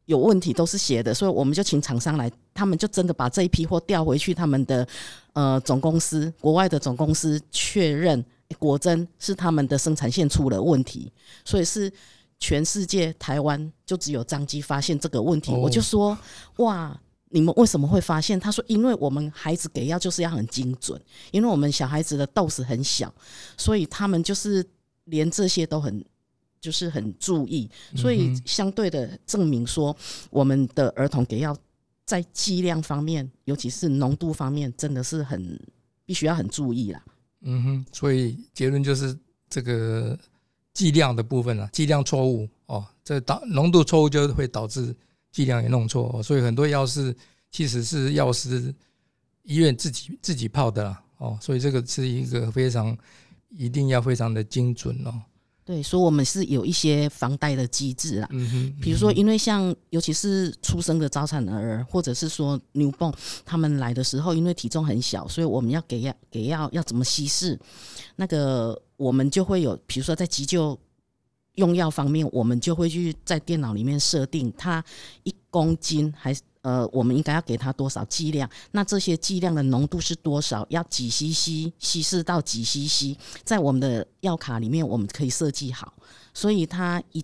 [0.05, 4.87] 有问题，都是斜的，所以我们就请厂商来，他们就真的把这一批货调回去他们的
[5.33, 8.23] 呃总公司，国外的总公司确认。”
[8.55, 11.11] 果真是他们的生产线出了问题，
[11.43, 11.91] 所以是
[12.39, 15.51] 全世界台湾就只有张基发现这个问题。
[15.51, 16.17] 我就说
[16.57, 18.39] 哇，你们为什么会发现？
[18.39, 20.99] 他说因为我们孩子给药就是要很精准，
[21.31, 23.13] 因为我们小孩子的豆子很小，
[23.57, 24.65] 所以他们就是
[25.05, 26.03] 连这些都很
[26.61, 29.95] 就是很注意，所以相对的证明说
[30.29, 31.55] 我们的儿童给药
[32.05, 35.59] 在剂量方面，尤其是浓度方面，真的是很
[36.05, 37.03] 必须要很注意啦。
[37.41, 39.17] 嗯哼，所以结论就是
[39.49, 40.17] 这个
[40.73, 44.95] 剂量的部分啊，剂量错误哦，这导浓度错误就会导致
[45.31, 47.15] 剂量也弄错哦，所以很多药是
[47.51, 48.73] 其实是药师
[49.43, 52.97] 医院自己自己泡的啦哦，所以这个是一个非常
[53.49, 55.21] 一定要非常的精准哦。
[55.67, 58.29] 对，所以我们是有一些防贷的机制啦。
[58.31, 67.59] 嗯哼，比如说，因为像尤其是出生的早产儿，或者是说 newborn，他们来的时候，因为体重很小，所以我们要给药给药要怎么稀释？
[68.15, 70.79] 那个我们就会有，比如说在急救
[71.57, 74.83] 用药方面，我们就会去在电脑里面设定，它
[75.21, 76.41] 一公斤还是。
[76.63, 78.49] 呃，我们应该要给它多少剂量？
[78.71, 80.67] 那这些剂量的浓度是多少？
[80.69, 83.17] 要几 CC 稀释到几 CC？
[83.45, 85.93] 在我们的药卡里面，我们可以设计好。
[86.33, 87.23] 所以他一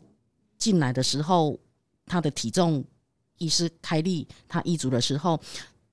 [0.58, 1.60] 进来的时候，
[2.06, 2.86] 他的体重
[3.38, 5.38] 医师开立他医嘱的时候，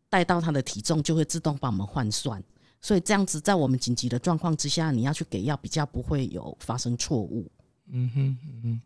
[0.09, 2.41] 带到他的体重就会自动帮我们换算。
[2.81, 7.51] 所以这样子，在我们紧急的状况之下，你要去给药，比较不会有发生错误。
[7.93, 8.81] 嗯哼，嗯哼，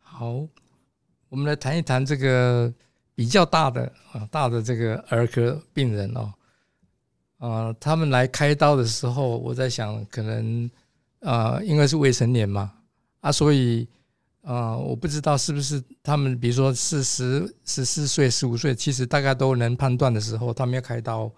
[0.00, 0.46] 好，
[1.28, 2.72] 我们来谈一谈这个。
[3.18, 6.34] 比较大的啊，大的这个儿科病人哦，
[7.38, 10.70] 啊，他们来开刀的时候，我在想，可能
[11.20, 12.70] 啊，应该是未成年嘛，
[13.22, 13.88] 啊，所以
[14.42, 21.32] 啊，我不知道是不是他们，比如说是十十四岁、十五岁，其实大概都能判断的时候，他们要开刀，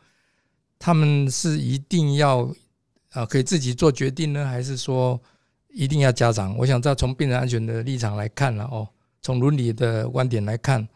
[0.81, 2.53] 他们是一定要
[3.12, 5.20] 啊，可以自己做决定呢，还是说
[5.79, 6.57] 一定要家长？
[6.57, 8.88] 我想知道从病人安全的立场来看了哦，
[9.23, 10.87] 从伦理的观点来看。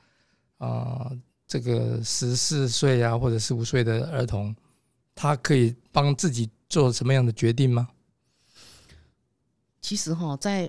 [0.59, 1.09] 啊，
[1.47, 4.55] 这个十四岁啊，或者十五岁的儿童，
[5.15, 7.89] 他可以帮自己做什么样的决定吗？
[9.81, 10.69] 其实哈，在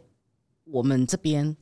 [0.63, 1.56] 我们这边，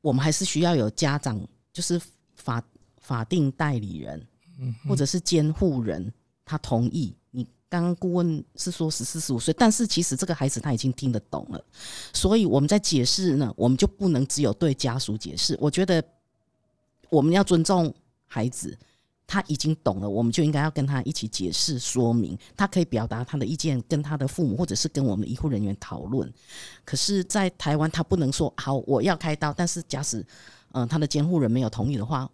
[0.00, 1.40] 我们还是需要有家长，
[1.72, 2.00] 就是
[2.36, 2.62] 法
[3.00, 4.26] 法定代理人，
[4.58, 6.12] 嗯，或者是监护人，
[6.44, 7.12] 他同意。
[7.30, 11.64] 你刚刚顾问是说十四十五岁，但是其实这个孩子他已经听得懂了，
[12.12, 15.56] 所以我们在解释呢，我们就不能只有对家属解释。
[15.60, 16.02] 我觉得。
[17.10, 17.90] 我们要尊重
[18.26, 18.76] 孩子，
[19.26, 26.30] 他已经懂了，我们就应该要跟他一起解释说明，他可以表达他的意见，跟他的父母或者是跟我们医护人员讨论。
[26.84, 30.22] 可是，在台湾，他不能说好我要开刀，但是假使
[30.72, 32.30] 嗯他的监护人没有同意的话，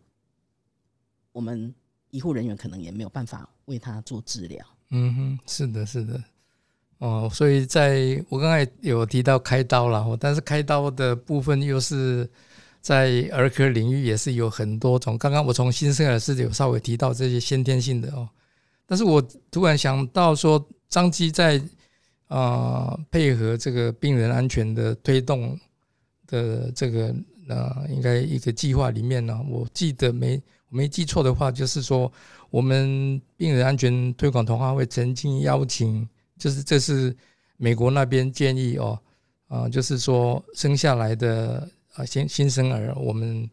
[1.30, 1.72] 我们
[2.10, 4.66] 医护人员可能也没有办法为他做治疗。
[4.94, 6.22] 嗯哼，是的，是的，
[6.98, 12.28] 哦，所以在我刚才有提到开刀了，但是开刀的部分又是。
[12.85, 15.16] 在儿科领域也是有很多种。
[15.16, 18.28] 刚刚我从新生儿是有稍微提到这些先天性的哦，
[18.85, 21.59] 但是我突然想到说，张基在
[22.28, 25.59] 啊配合这个病人安全的推动
[26.26, 27.14] 的这个
[27.48, 32.12] 呃，应该一个计划里面呢，我记得没没记错的话，就是说
[32.54, 37.14] 我们病人安全推广同话会曾经邀请，就是这是
[37.56, 38.96] 美国那边建议哦，
[39.48, 41.68] 啊，就是说生下来的。
[41.94, 43.48] 啊，新新生儿，我们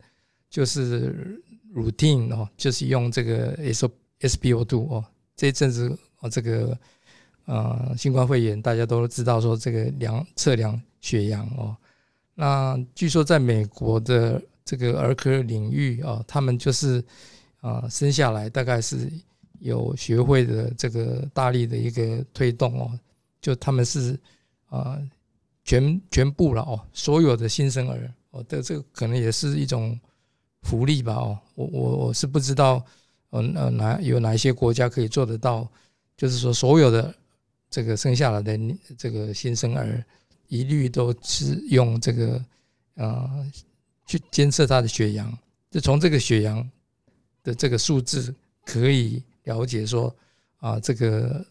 [0.50, 1.40] 就是
[1.76, 3.88] routine 哦，就是用这个 S
[4.20, 6.76] SPO2 哦，这一阵子哦，这个
[7.46, 11.78] 呃新冠肺炎大家都知道说这个量测量血氧哦，
[12.34, 17.04] 那据说在美国的这个儿科领域啊，他们就是
[17.62, 19.10] 啊生下来大概是
[19.60, 23.00] 有学会的这个大力的一个推动哦，
[23.40, 24.20] 就他们是
[24.68, 25.00] 啊
[25.64, 28.14] 全全部了哦，所有的新生儿。
[28.32, 30.00] 哦，的这个可能也是一种
[30.62, 31.16] 福利吧？
[31.16, 32.82] 哦，我我我是不知道，
[33.32, 35.70] 嗯呃哪有哪一些国家可以做得到？
[36.16, 37.14] 就是说，所有的
[37.70, 38.58] 这个生下来的
[38.98, 40.04] 这个新生儿，
[40.48, 42.46] 一律都是用这个
[42.96, 43.52] 呃
[44.06, 45.38] 去监测他的血氧，
[45.70, 46.70] 就从这个血氧
[47.44, 48.34] 的这个数字
[48.66, 50.16] 可以了解说
[50.58, 51.46] 啊，这个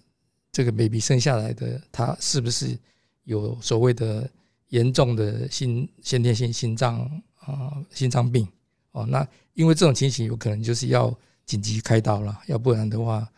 [0.53, 2.79] 这个 baby 生下来的他是不是
[3.25, 4.31] 有所谓的。
[4.71, 7.01] 严重的心先天性心脏
[7.41, 8.47] 啊心脏病
[8.93, 11.13] 哦，那因为这种情形有可能就是要
[11.45, 13.29] 紧急开刀了，要不然的话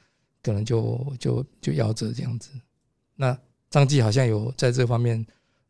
[0.43, 2.51] 可能就就就夭折这样子。
[3.17, 3.35] 那
[3.71, 5.27] 张继好像有在这方面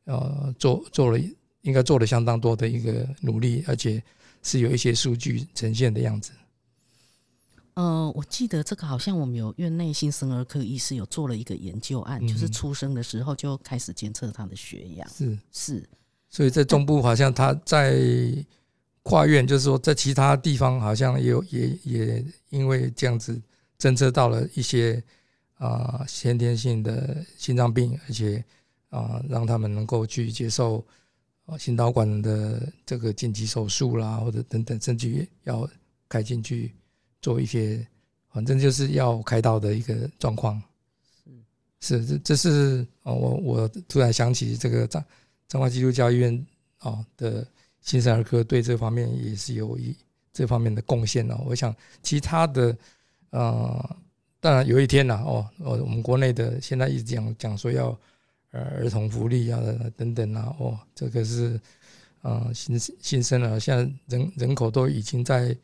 [0.06, 1.24] 呃做做了
[1.60, 4.02] 应该做了相当多的一个努力，而且
[4.42, 6.32] 是有一些数据呈现的样子。
[7.74, 15.08] 呃，我记得这个好像我们有院内新生儿科医师有做了一个研究案，就是出生的时候就开始监测他的血氧。
[15.08, 15.88] 是是，
[16.28, 17.98] 所以在中部好像他在
[19.02, 23.40] 跨院，就是说在其他地方好像也有也也因为这样子
[23.78, 25.02] 侦测到了一些
[25.54, 28.44] 啊先天性的心脏病，而且
[28.90, 30.84] 啊让他们能够去接受
[31.46, 35.66] 啊心导管的这个紧急手术啦，或者等等，甚至于要
[36.06, 36.74] 开进去。
[37.22, 37.86] 做一些，
[38.30, 40.60] 反正就是要开刀的一个状况，
[41.80, 45.02] 是是这这是哦，我我突然想起这个彰
[45.48, 46.46] 彰化基督教医院
[46.80, 47.46] 哦的
[47.80, 49.96] 新生儿科对这方面也是有一
[50.32, 51.40] 这方面的贡献哦。
[51.46, 52.76] 我想其他的
[53.30, 53.96] 呃，
[54.40, 57.96] 当然有一天呢哦哦，我们国内的现在一直讲讲说要
[58.50, 59.60] 呃儿童福利啊
[59.96, 61.60] 等等啊哦，这个是
[62.22, 65.56] 呃新新生儿现在人人口都已经在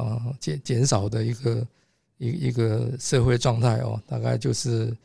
[0.00, 1.66] 啊减减少的一个
[2.18, 4.96] 一一个社会状态哦，大概就是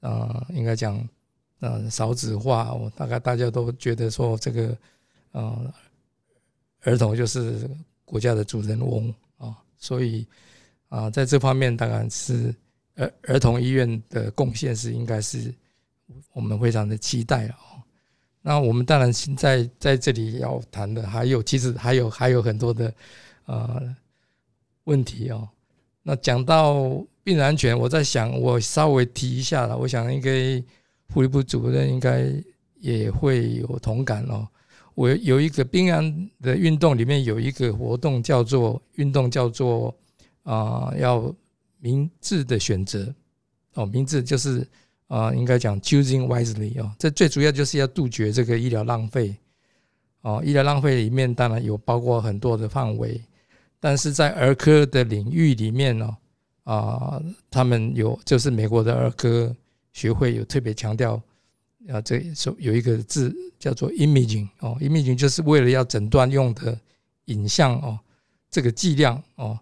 [0.00, 1.06] 呃应该讲。
[1.60, 4.76] 呃，少子化，哦大概大家都觉得说这个，
[5.32, 5.72] 呃，
[6.82, 7.66] 儿童就是
[8.04, 10.26] 国家的主人翁啊，所以
[10.90, 12.54] 啊，在这方面当然是
[12.96, 15.54] 儿儿童医院的贡献是应该是
[16.34, 17.80] 我们非常的期待哦。
[18.42, 22.92] 那我们当然现在在这里要谈的还有，其实还有还有很多的
[23.46, 23.96] 呃
[24.84, 25.48] 问题哦。
[26.02, 26.74] 那讲到
[27.22, 30.62] 病人安全，我在想，我稍微提一下了，我想应该。
[31.12, 32.32] 护理部主任应该
[32.80, 34.48] 也会有同感哦。
[34.94, 39.94] 我有一个冰安的运动，里面有一个活动叫做运动叫做
[40.42, 41.32] 啊，要
[41.78, 43.14] 明智的选择
[43.74, 44.66] 哦，明智就是
[45.06, 46.90] 啊，应该讲 choosing wisely 哦。
[46.98, 49.36] 这最主要就是要杜绝这个医疗浪费
[50.22, 50.42] 哦。
[50.44, 53.20] 医疗浪费里面当然有包括很多的范围，
[53.84, 56.16] 但是在儿科的领域里面呢
[56.62, 59.54] 啊，他们有就是美国的儿科。
[59.92, 61.14] 学会有特别强调，
[61.88, 66.76] 啊，这说有一个字叫做 imaging 哦，imaging 就是为了要诊断用的
[67.26, 67.96] 影像哦，
[68.50, 69.56] 这个剂量哦，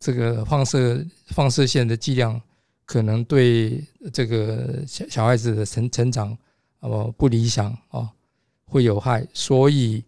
[0.00, 2.40] 这个放射放射线的剂量
[2.86, 6.34] 可能对这个小小孩子的成成长
[6.80, 8.08] 哦不理想哦，
[8.64, 10.02] 会有害，所以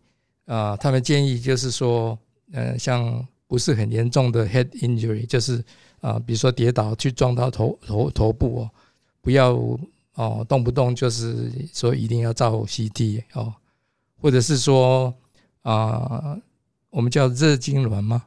[0.47, 2.19] 啊，他们建议就是说，
[2.53, 5.65] 嗯，像不是很严重的 head injury，就是
[6.01, 8.71] 啊，比如说跌倒去撞到头头头部哦。
[9.21, 9.53] 不要
[10.15, 13.53] 哦，动不动就是说一定要照 CT 哦，
[14.21, 15.13] 或者是说
[15.63, 16.39] 啊，
[16.91, 18.25] 我们叫热痉挛吗？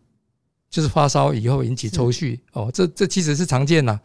[0.70, 4.00] 就是发烧以后引起抽搐哦，这这其实是常见的，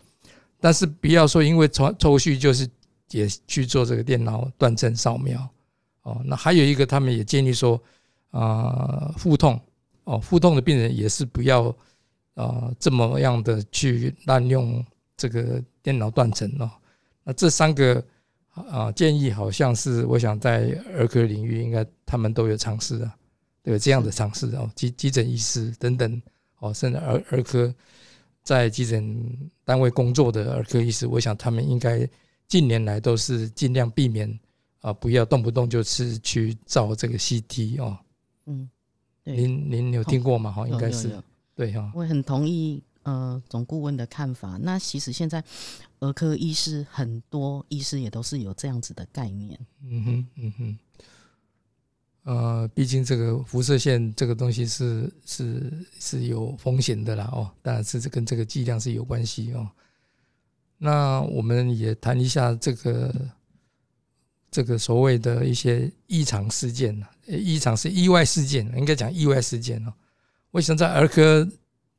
[0.59, 2.69] 但是不要说因为抽抽搐就是
[3.11, 5.49] 也去做这个电脑断层扫描
[6.03, 6.21] 哦。
[6.25, 7.81] 那还有一个，他们也建议说
[8.31, 9.61] 啊，腹痛
[10.07, 11.75] 哦，腹痛的病人也是不要
[12.35, 14.85] 啊这么样的去滥用
[15.17, 16.71] 这个电脑断层哦。
[17.25, 18.03] 那这三个
[18.55, 23.13] 啊建议，好像是我想在儿科领域，应该他们都有尝试的，
[23.65, 24.71] 有这样的尝试哦。
[24.77, 26.23] 急急诊医师等等
[26.61, 27.75] 哦，甚至儿儿科
[28.45, 32.09] 在急诊单位工作的儿科医师，我想他们应该
[32.47, 34.39] 近年来都是尽量避免
[34.83, 37.99] 啊，不要动不动就是去照这个 CT 哦。
[38.47, 38.71] 嗯，
[39.27, 40.51] 您您有听过吗？
[40.51, 41.23] 哈，应该是
[41.55, 41.93] 对哈。
[41.95, 44.59] 我很同意呃总顾问的看法。
[44.63, 45.45] 那其实现在。
[46.01, 49.59] 儿科医师很多，医师也都是有这样子的概念。
[49.83, 50.79] 嗯哼，嗯哼。
[52.25, 59.67] 呃，毕竟这个辐射线这个东西是是是有风险的啦，哦，当然是跟这个剂量是有关系哦。
[60.77, 63.11] 那我们也谈一下这个
[64.57, 69.93] 这个所谓的一些异常事件呢异常是意外事件，应该讲意外事件哦。
[70.51, 71.47] 我想在儿科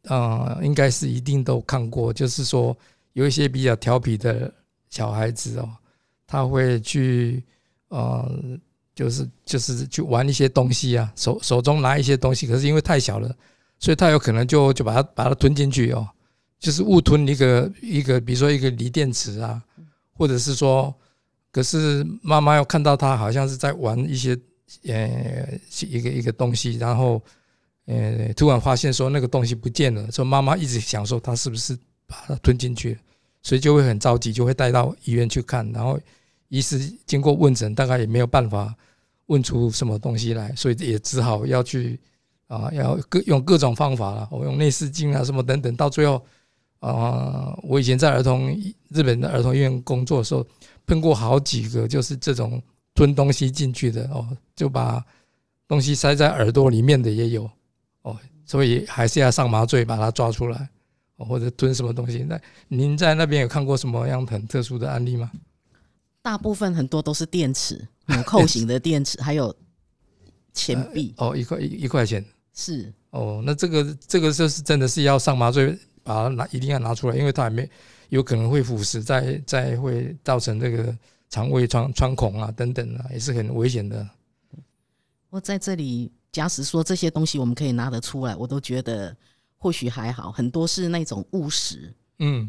[0.05, 2.75] 啊，应该是一定都看过，就是说。
[3.13, 4.53] 有一些比较调皮的
[4.91, 5.67] 小孩子哦，
[6.27, 7.43] 他会去
[7.87, 8.31] 呃，
[8.93, 13.35] 就是就是去玩一些东西啊，手手中拿一些东西，可是因为太小了，
[13.79, 16.07] 所以他有可能就就把它把它吞进去哦，
[16.59, 19.59] 就是误吞一个一个，比如说一个锂电池啊，
[20.13, 20.93] 或者是说，
[21.51, 24.37] 可是妈妈要看到他好像是在玩一些
[24.87, 25.47] 呃
[25.87, 27.21] 一个一个东西，然后
[27.85, 32.97] 呃突然发现说那个东西不见了，说妈妈一直想说他是不是把它吞进去。
[33.43, 35.97] 所以就会很着急，就会带到医院去看，然后
[36.49, 38.75] 医师经过问诊，大概也没有办法
[39.27, 41.97] 问出什么东西来，所以也只好要去
[42.47, 46.21] 啊，要各用各种方法了，我用内视镜啊什么等等，到最后
[46.79, 48.49] 啊，我以前在儿童
[48.89, 50.45] 日本的儿童医院工作的时候，
[50.87, 52.59] 碰过好几个就是这种
[52.95, 55.05] 吞东西进去的哦，就把
[55.67, 57.47] 东西塞在耳朵里面的也有
[58.01, 60.67] 哦，所以还是要上麻醉把它抓出来。
[61.19, 62.19] 或者吞什么东西？
[62.29, 65.31] 那您在那边有看过什么样很特殊的案例吗？
[66.21, 69.51] 大部分很多都是电池，纽扣型的电池，还有
[70.53, 71.15] 钱币。
[71.17, 72.23] 哦，一块一一块钱
[72.53, 73.41] 是哦。
[73.43, 77.67] 那这个这个就是真的是要上麻醉，把它拿一定要拿出来，因为它还没
[78.09, 80.97] 有可能会腐蚀，再再会造成这个
[81.29, 84.09] 肠胃穿穿孔啊等等啊，也是很危险的。
[85.29, 89.15] 我在这里，假使说这些东西我们可以拿得出来，我都觉得。
[89.59, 92.47] 或许还好，很多是那种误食，嗯，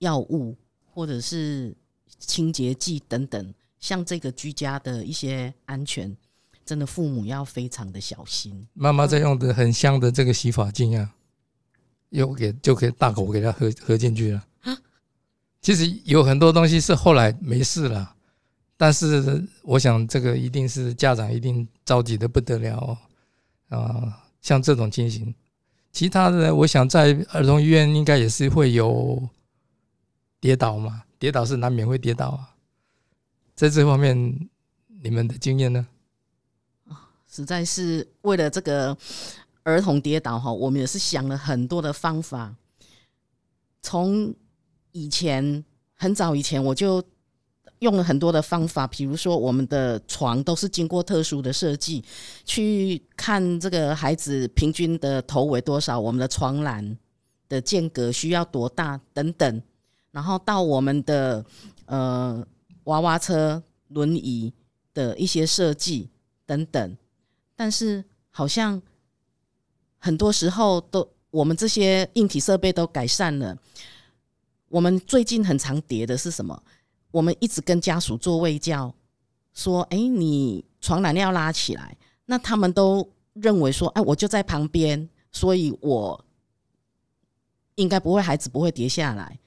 [0.00, 1.74] 药物或者是
[2.18, 6.14] 清洁剂等等，像这个居家的一些安全，
[6.62, 8.68] 真的父母要非常的小心。
[8.74, 11.14] 妈妈在用的很香的这个洗发精啊，
[12.10, 14.44] 又给就可以大口给他喝喝进去了。
[15.62, 18.16] 其实有很多东西是后来没事了，
[18.76, 22.98] 但是我想这个一定是家长一定着急的不得了
[23.68, 24.24] 啊！
[24.40, 25.32] 像这种情形，
[25.92, 29.22] 其他的我想在儿童医院应该也是会有
[30.40, 32.56] 跌倒嘛，跌倒是难免会跌倒啊。
[33.54, 34.50] 在这方面，
[35.00, 35.86] 你们的经验呢？
[37.30, 38.96] 实在是为了这个
[39.62, 42.56] 儿童跌倒哈，我们也是想了很多的方法，
[43.80, 44.34] 从。
[44.92, 45.64] 以前
[45.94, 47.02] 很早以前，我就
[47.80, 52.04] 用了很多的方法，比如说我们的床都是经过特殊的设计，
[52.44, 56.96] 去看这个孩子平均的头围多少，我们的床栏
[57.48, 59.62] 的间隔需要多大等等，
[60.12, 61.44] 然后到我们的
[61.86, 62.46] 呃
[62.84, 64.52] 娃娃车、轮椅
[64.94, 66.08] 的一些设计
[66.46, 66.96] 等等，
[67.56, 68.80] 但是好像
[69.98, 73.56] 很多时候都我们这些硬体设备都改善了。
[74.72, 76.58] 我们最近很常叠的是什么？
[77.10, 78.92] 我们一直跟家属做卫教，
[79.52, 81.94] 说：“哎，你床栏要拉起来。”
[82.24, 86.24] 那他们都认为说：“哎，我就在旁边，所以我
[87.74, 89.38] 应该不会，孩子不会跌下来。”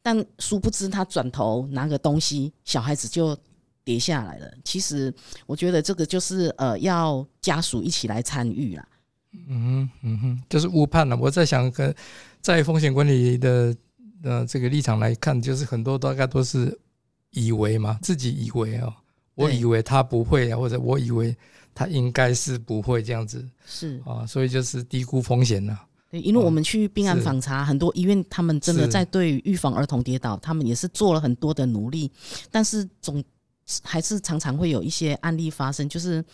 [0.00, 3.36] 但殊不知，他转头拿个东西，小孩子就
[3.82, 4.54] 跌下来了。
[4.62, 5.12] 其实，
[5.46, 8.88] 我觉得这个就是呃，要家属一起来参与啦。
[9.48, 11.16] 嗯哼嗯哼，就是误判了。
[11.16, 11.92] 我在想，跟
[12.40, 13.76] 在风险管理的。
[14.24, 16.76] 呃，这个立场来看，就是很多大概都是
[17.30, 18.90] 以为嘛，自己以为哦，
[19.34, 21.36] 我以为他不会啊，或者我以为
[21.74, 25.78] 他应该是不会这样子，是啊，所以就是低估风险了。
[26.10, 32.10] 对，因为我们去病案访查，很多医院他们真的在对于预防儿童跌倒，他们也是做了很多的努力，
[32.50, 33.22] 但是总
[33.82, 36.24] 还是常常会有一些案例发生，就是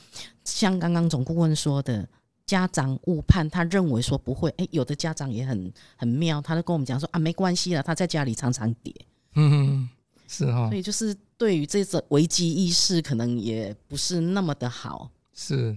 [0.45, 2.09] 像刚刚总顾问说的。
[2.51, 8.93] 家长误判，他认为说不会，哎，有的家长也很很妙，他就跟我们讲说啊，没关系了，他在家里常常跌，
[9.35, 9.89] 嗯，
[10.27, 15.77] 是哈，所以就是对于这种危机意识，可能也不是那么的好，是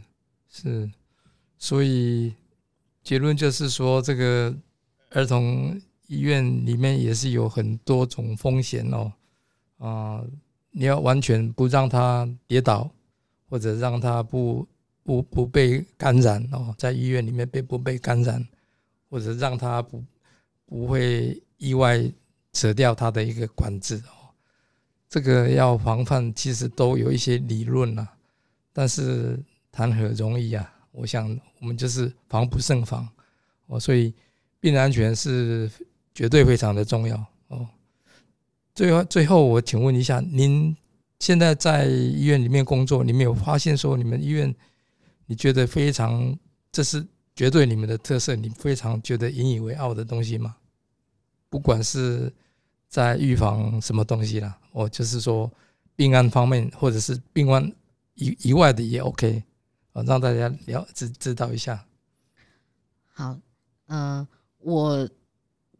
[0.49, 0.89] 是，
[1.59, 2.33] 所以
[3.03, 4.51] 结论就是说，这个
[5.11, 9.13] 儿童医院里面也是有很多种风险哦，
[9.77, 10.23] 啊，
[10.71, 12.89] 你要完全不让他跌倒，
[13.47, 14.67] 或者让他不。
[15.03, 18.47] 不不被感染哦，在医院里面被不被感染，
[19.09, 20.01] 或者让他不
[20.65, 22.01] 不会意外
[22.53, 24.31] 扯掉他的一个管子哦，
[25.09, 28.07] 这个要防范，其实都有一些理论呐，
[28.71, 29.37] 但是
[29.71, 30.73] 谈何容易啊！
[30.91, 33.05] 我想我们就是防不胜防
[33.67, 34.13] 哦，所以
[34.61, 35.69] 病人安全是
[36.13, 37.17] 绝对非常的重要
[37.49, 37.67] 哦。
[38.73, 40.73] 最后最后，我请问一下，您
[41.19, 44.55] 现在在医院里面工作，你们有发现说你们医院？
[45.25, 46.37] 你觉得非常，
[46.71, 47.05] 这是
[47.35, 50.55] 绝对你们的特色，你非常觉得引以为傲的东西吗？
[51.49, 52.31] 不管是
[52.89, 55.49] 在预防什么东西啦，我就是说
[55.95, 57.71] 病案方面，或者是病案
[58.15, 59.41] 以以外的也 OK，
[59.93, 61.83] 啊，让大家了知知道一下。
[63.13, 63.37] 好，
[63.87, 64.27] 嗯，
[64.59, 65.09] 我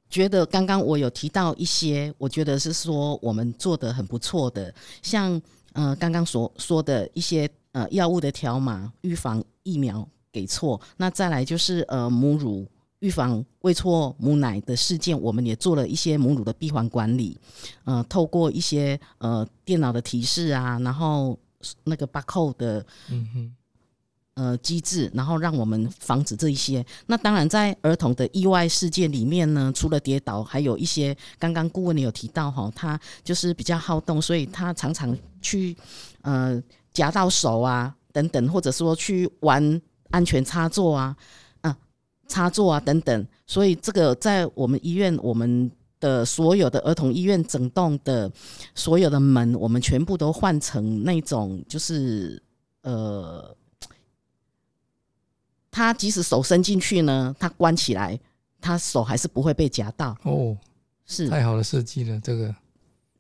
[0.10, 5.40] 觉得刚刚我有提到一些，我觉得是说我们做的很不错的，像
[5.74, 7.50] 呃刚刚所说的一些。
[7.74, 10.80] 呃，药物的条码，预防疫苗给错。
[10.98, 12.68] 那再来就是呃，母乳
[13.00, 17.36] 预防喂错母奶的事件，我们也做了一些母乳的闭环管理。
[17.84, 21.36] 呃，透过一些呃电脑的提示啊，然后
[21.84, 23.56] 那个 barcode 的嗯哼
[24.36, 26.86] 呃机制，然后让我们防止这一些。
[27.08, 35.76] 那当然，在儿童的意外事件里面呢，除了跌倒，还有一些刚刚顾问你有提到哈，他就是比较好动，所以他常常去
[36.22, 36.62] 呃。
[36.94, 39.82] 夹到手啊，等等，或者说去玩
[40.12, 41.16] 安全插座啊，
[41.62, 41.76] 啊，
[42.28, 43.28] 插座啊，等等。
[43.48, 48.32] 所以这个在我们医院，我们的所有的儿童医院整栋的
[48.76, 52.42] 所有的门，我们全部都换成那种，就是
[52.82, 53.56] 呃，
[55.72, 58.20] 他即使手伸进去呢，他关起来，
[58.62, 60.16] 他手还是不会被夹到。
[60.24, 60.56] 哦，
[61.06, 62.54] 是太好的设计了，这个。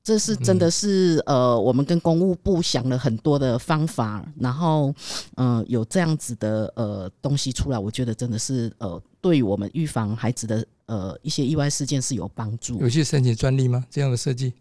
[0.03, 4.93] 这是真的是呃，我们跟公务部想了很多的方法，然后
[5.35, 12.81] 嗯，有这样子的呃东西出来，我觉得真的是呃，对于我们预防孩子的呃一些意外事件是有帮助。
[12.81, 13.85] 有去申请专利吗？
[13.89, 14.51] 这样的设计？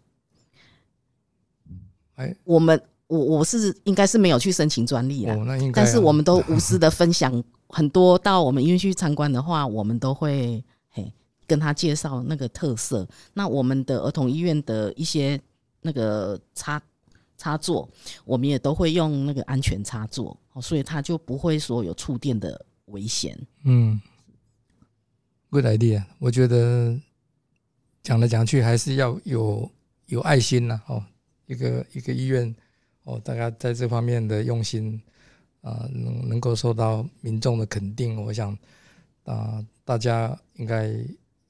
[2.15, 5.81] 哎，我们我我是应该是没有去申请专利啊，那应该。
[5.81, 11.11] 但是我们都无私的分享很多，到我们医院去参观的话，我们都会嘿。
[11.47, 15.39] 跟他介绍那个特色，那我们的儿童医院的一些
[15.81, 16.81] 那个插
[17.37, 17.89] 插座，
[18.25, 23.37] 我们也都会用那个安全插座，所以他就不会说有触电的危险。
[23.63, 23.99] 嗯
[25.49, 26.03] ，good idea。
[26.19, 26.97] 我觉得
[28.01, 29.69] 讲来讲去还是要有
[30.05, 31.03] 有爱心呐，哦，
[31.47, 32.55] 一个一个医院
[33.03, 35.01] 哦，大家在这方面的用心
[35.61, 38.57] 啊，能能够受到民众的肯定，我想
[39.25, 40.93] 啊，大家应该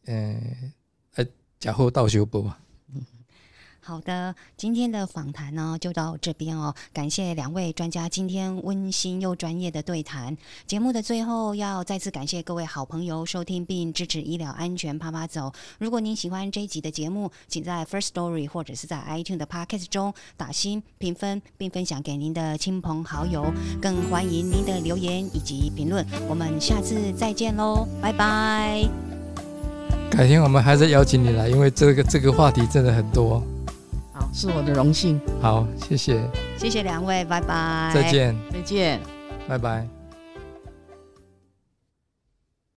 [0.06, 0.74] 嗯，
[1.16, 1.26] 哎，
[1.60, 2.50] 假后倒修补。
[3.86, 6.74] 好的，今天的访谈呢就到这边哦。
[6.94, 10.38] 感谢两位专家今天温馨又专业的对谈。
[10.66, 15.52] 节目的最后要再次感谢各位好朋友收听并支持医疗安全啪啪走。
[15.80, 23.54] 如果您喜欢这一集的节目，请在 First Story 或者是在 iTunes 的 Podcast 中打新评分，并分享给您的亲朋好友。
[23.82, 26.08] 更欢迎您的留言以及评论。
[26.30, 29.23] 我们下次再见喽，拜拜。
[30.16, 33.44] 改天我们还是邀请你来，因为这个这个话题真的很多。
[34.14, 35.20] 好是我的荣幸。
[35.42, 36.22] 好，谢谢，
[36.56, 39.00] 谢谢两位，拜拜，再见，再见，
[39.48, 39.88] 拜拜。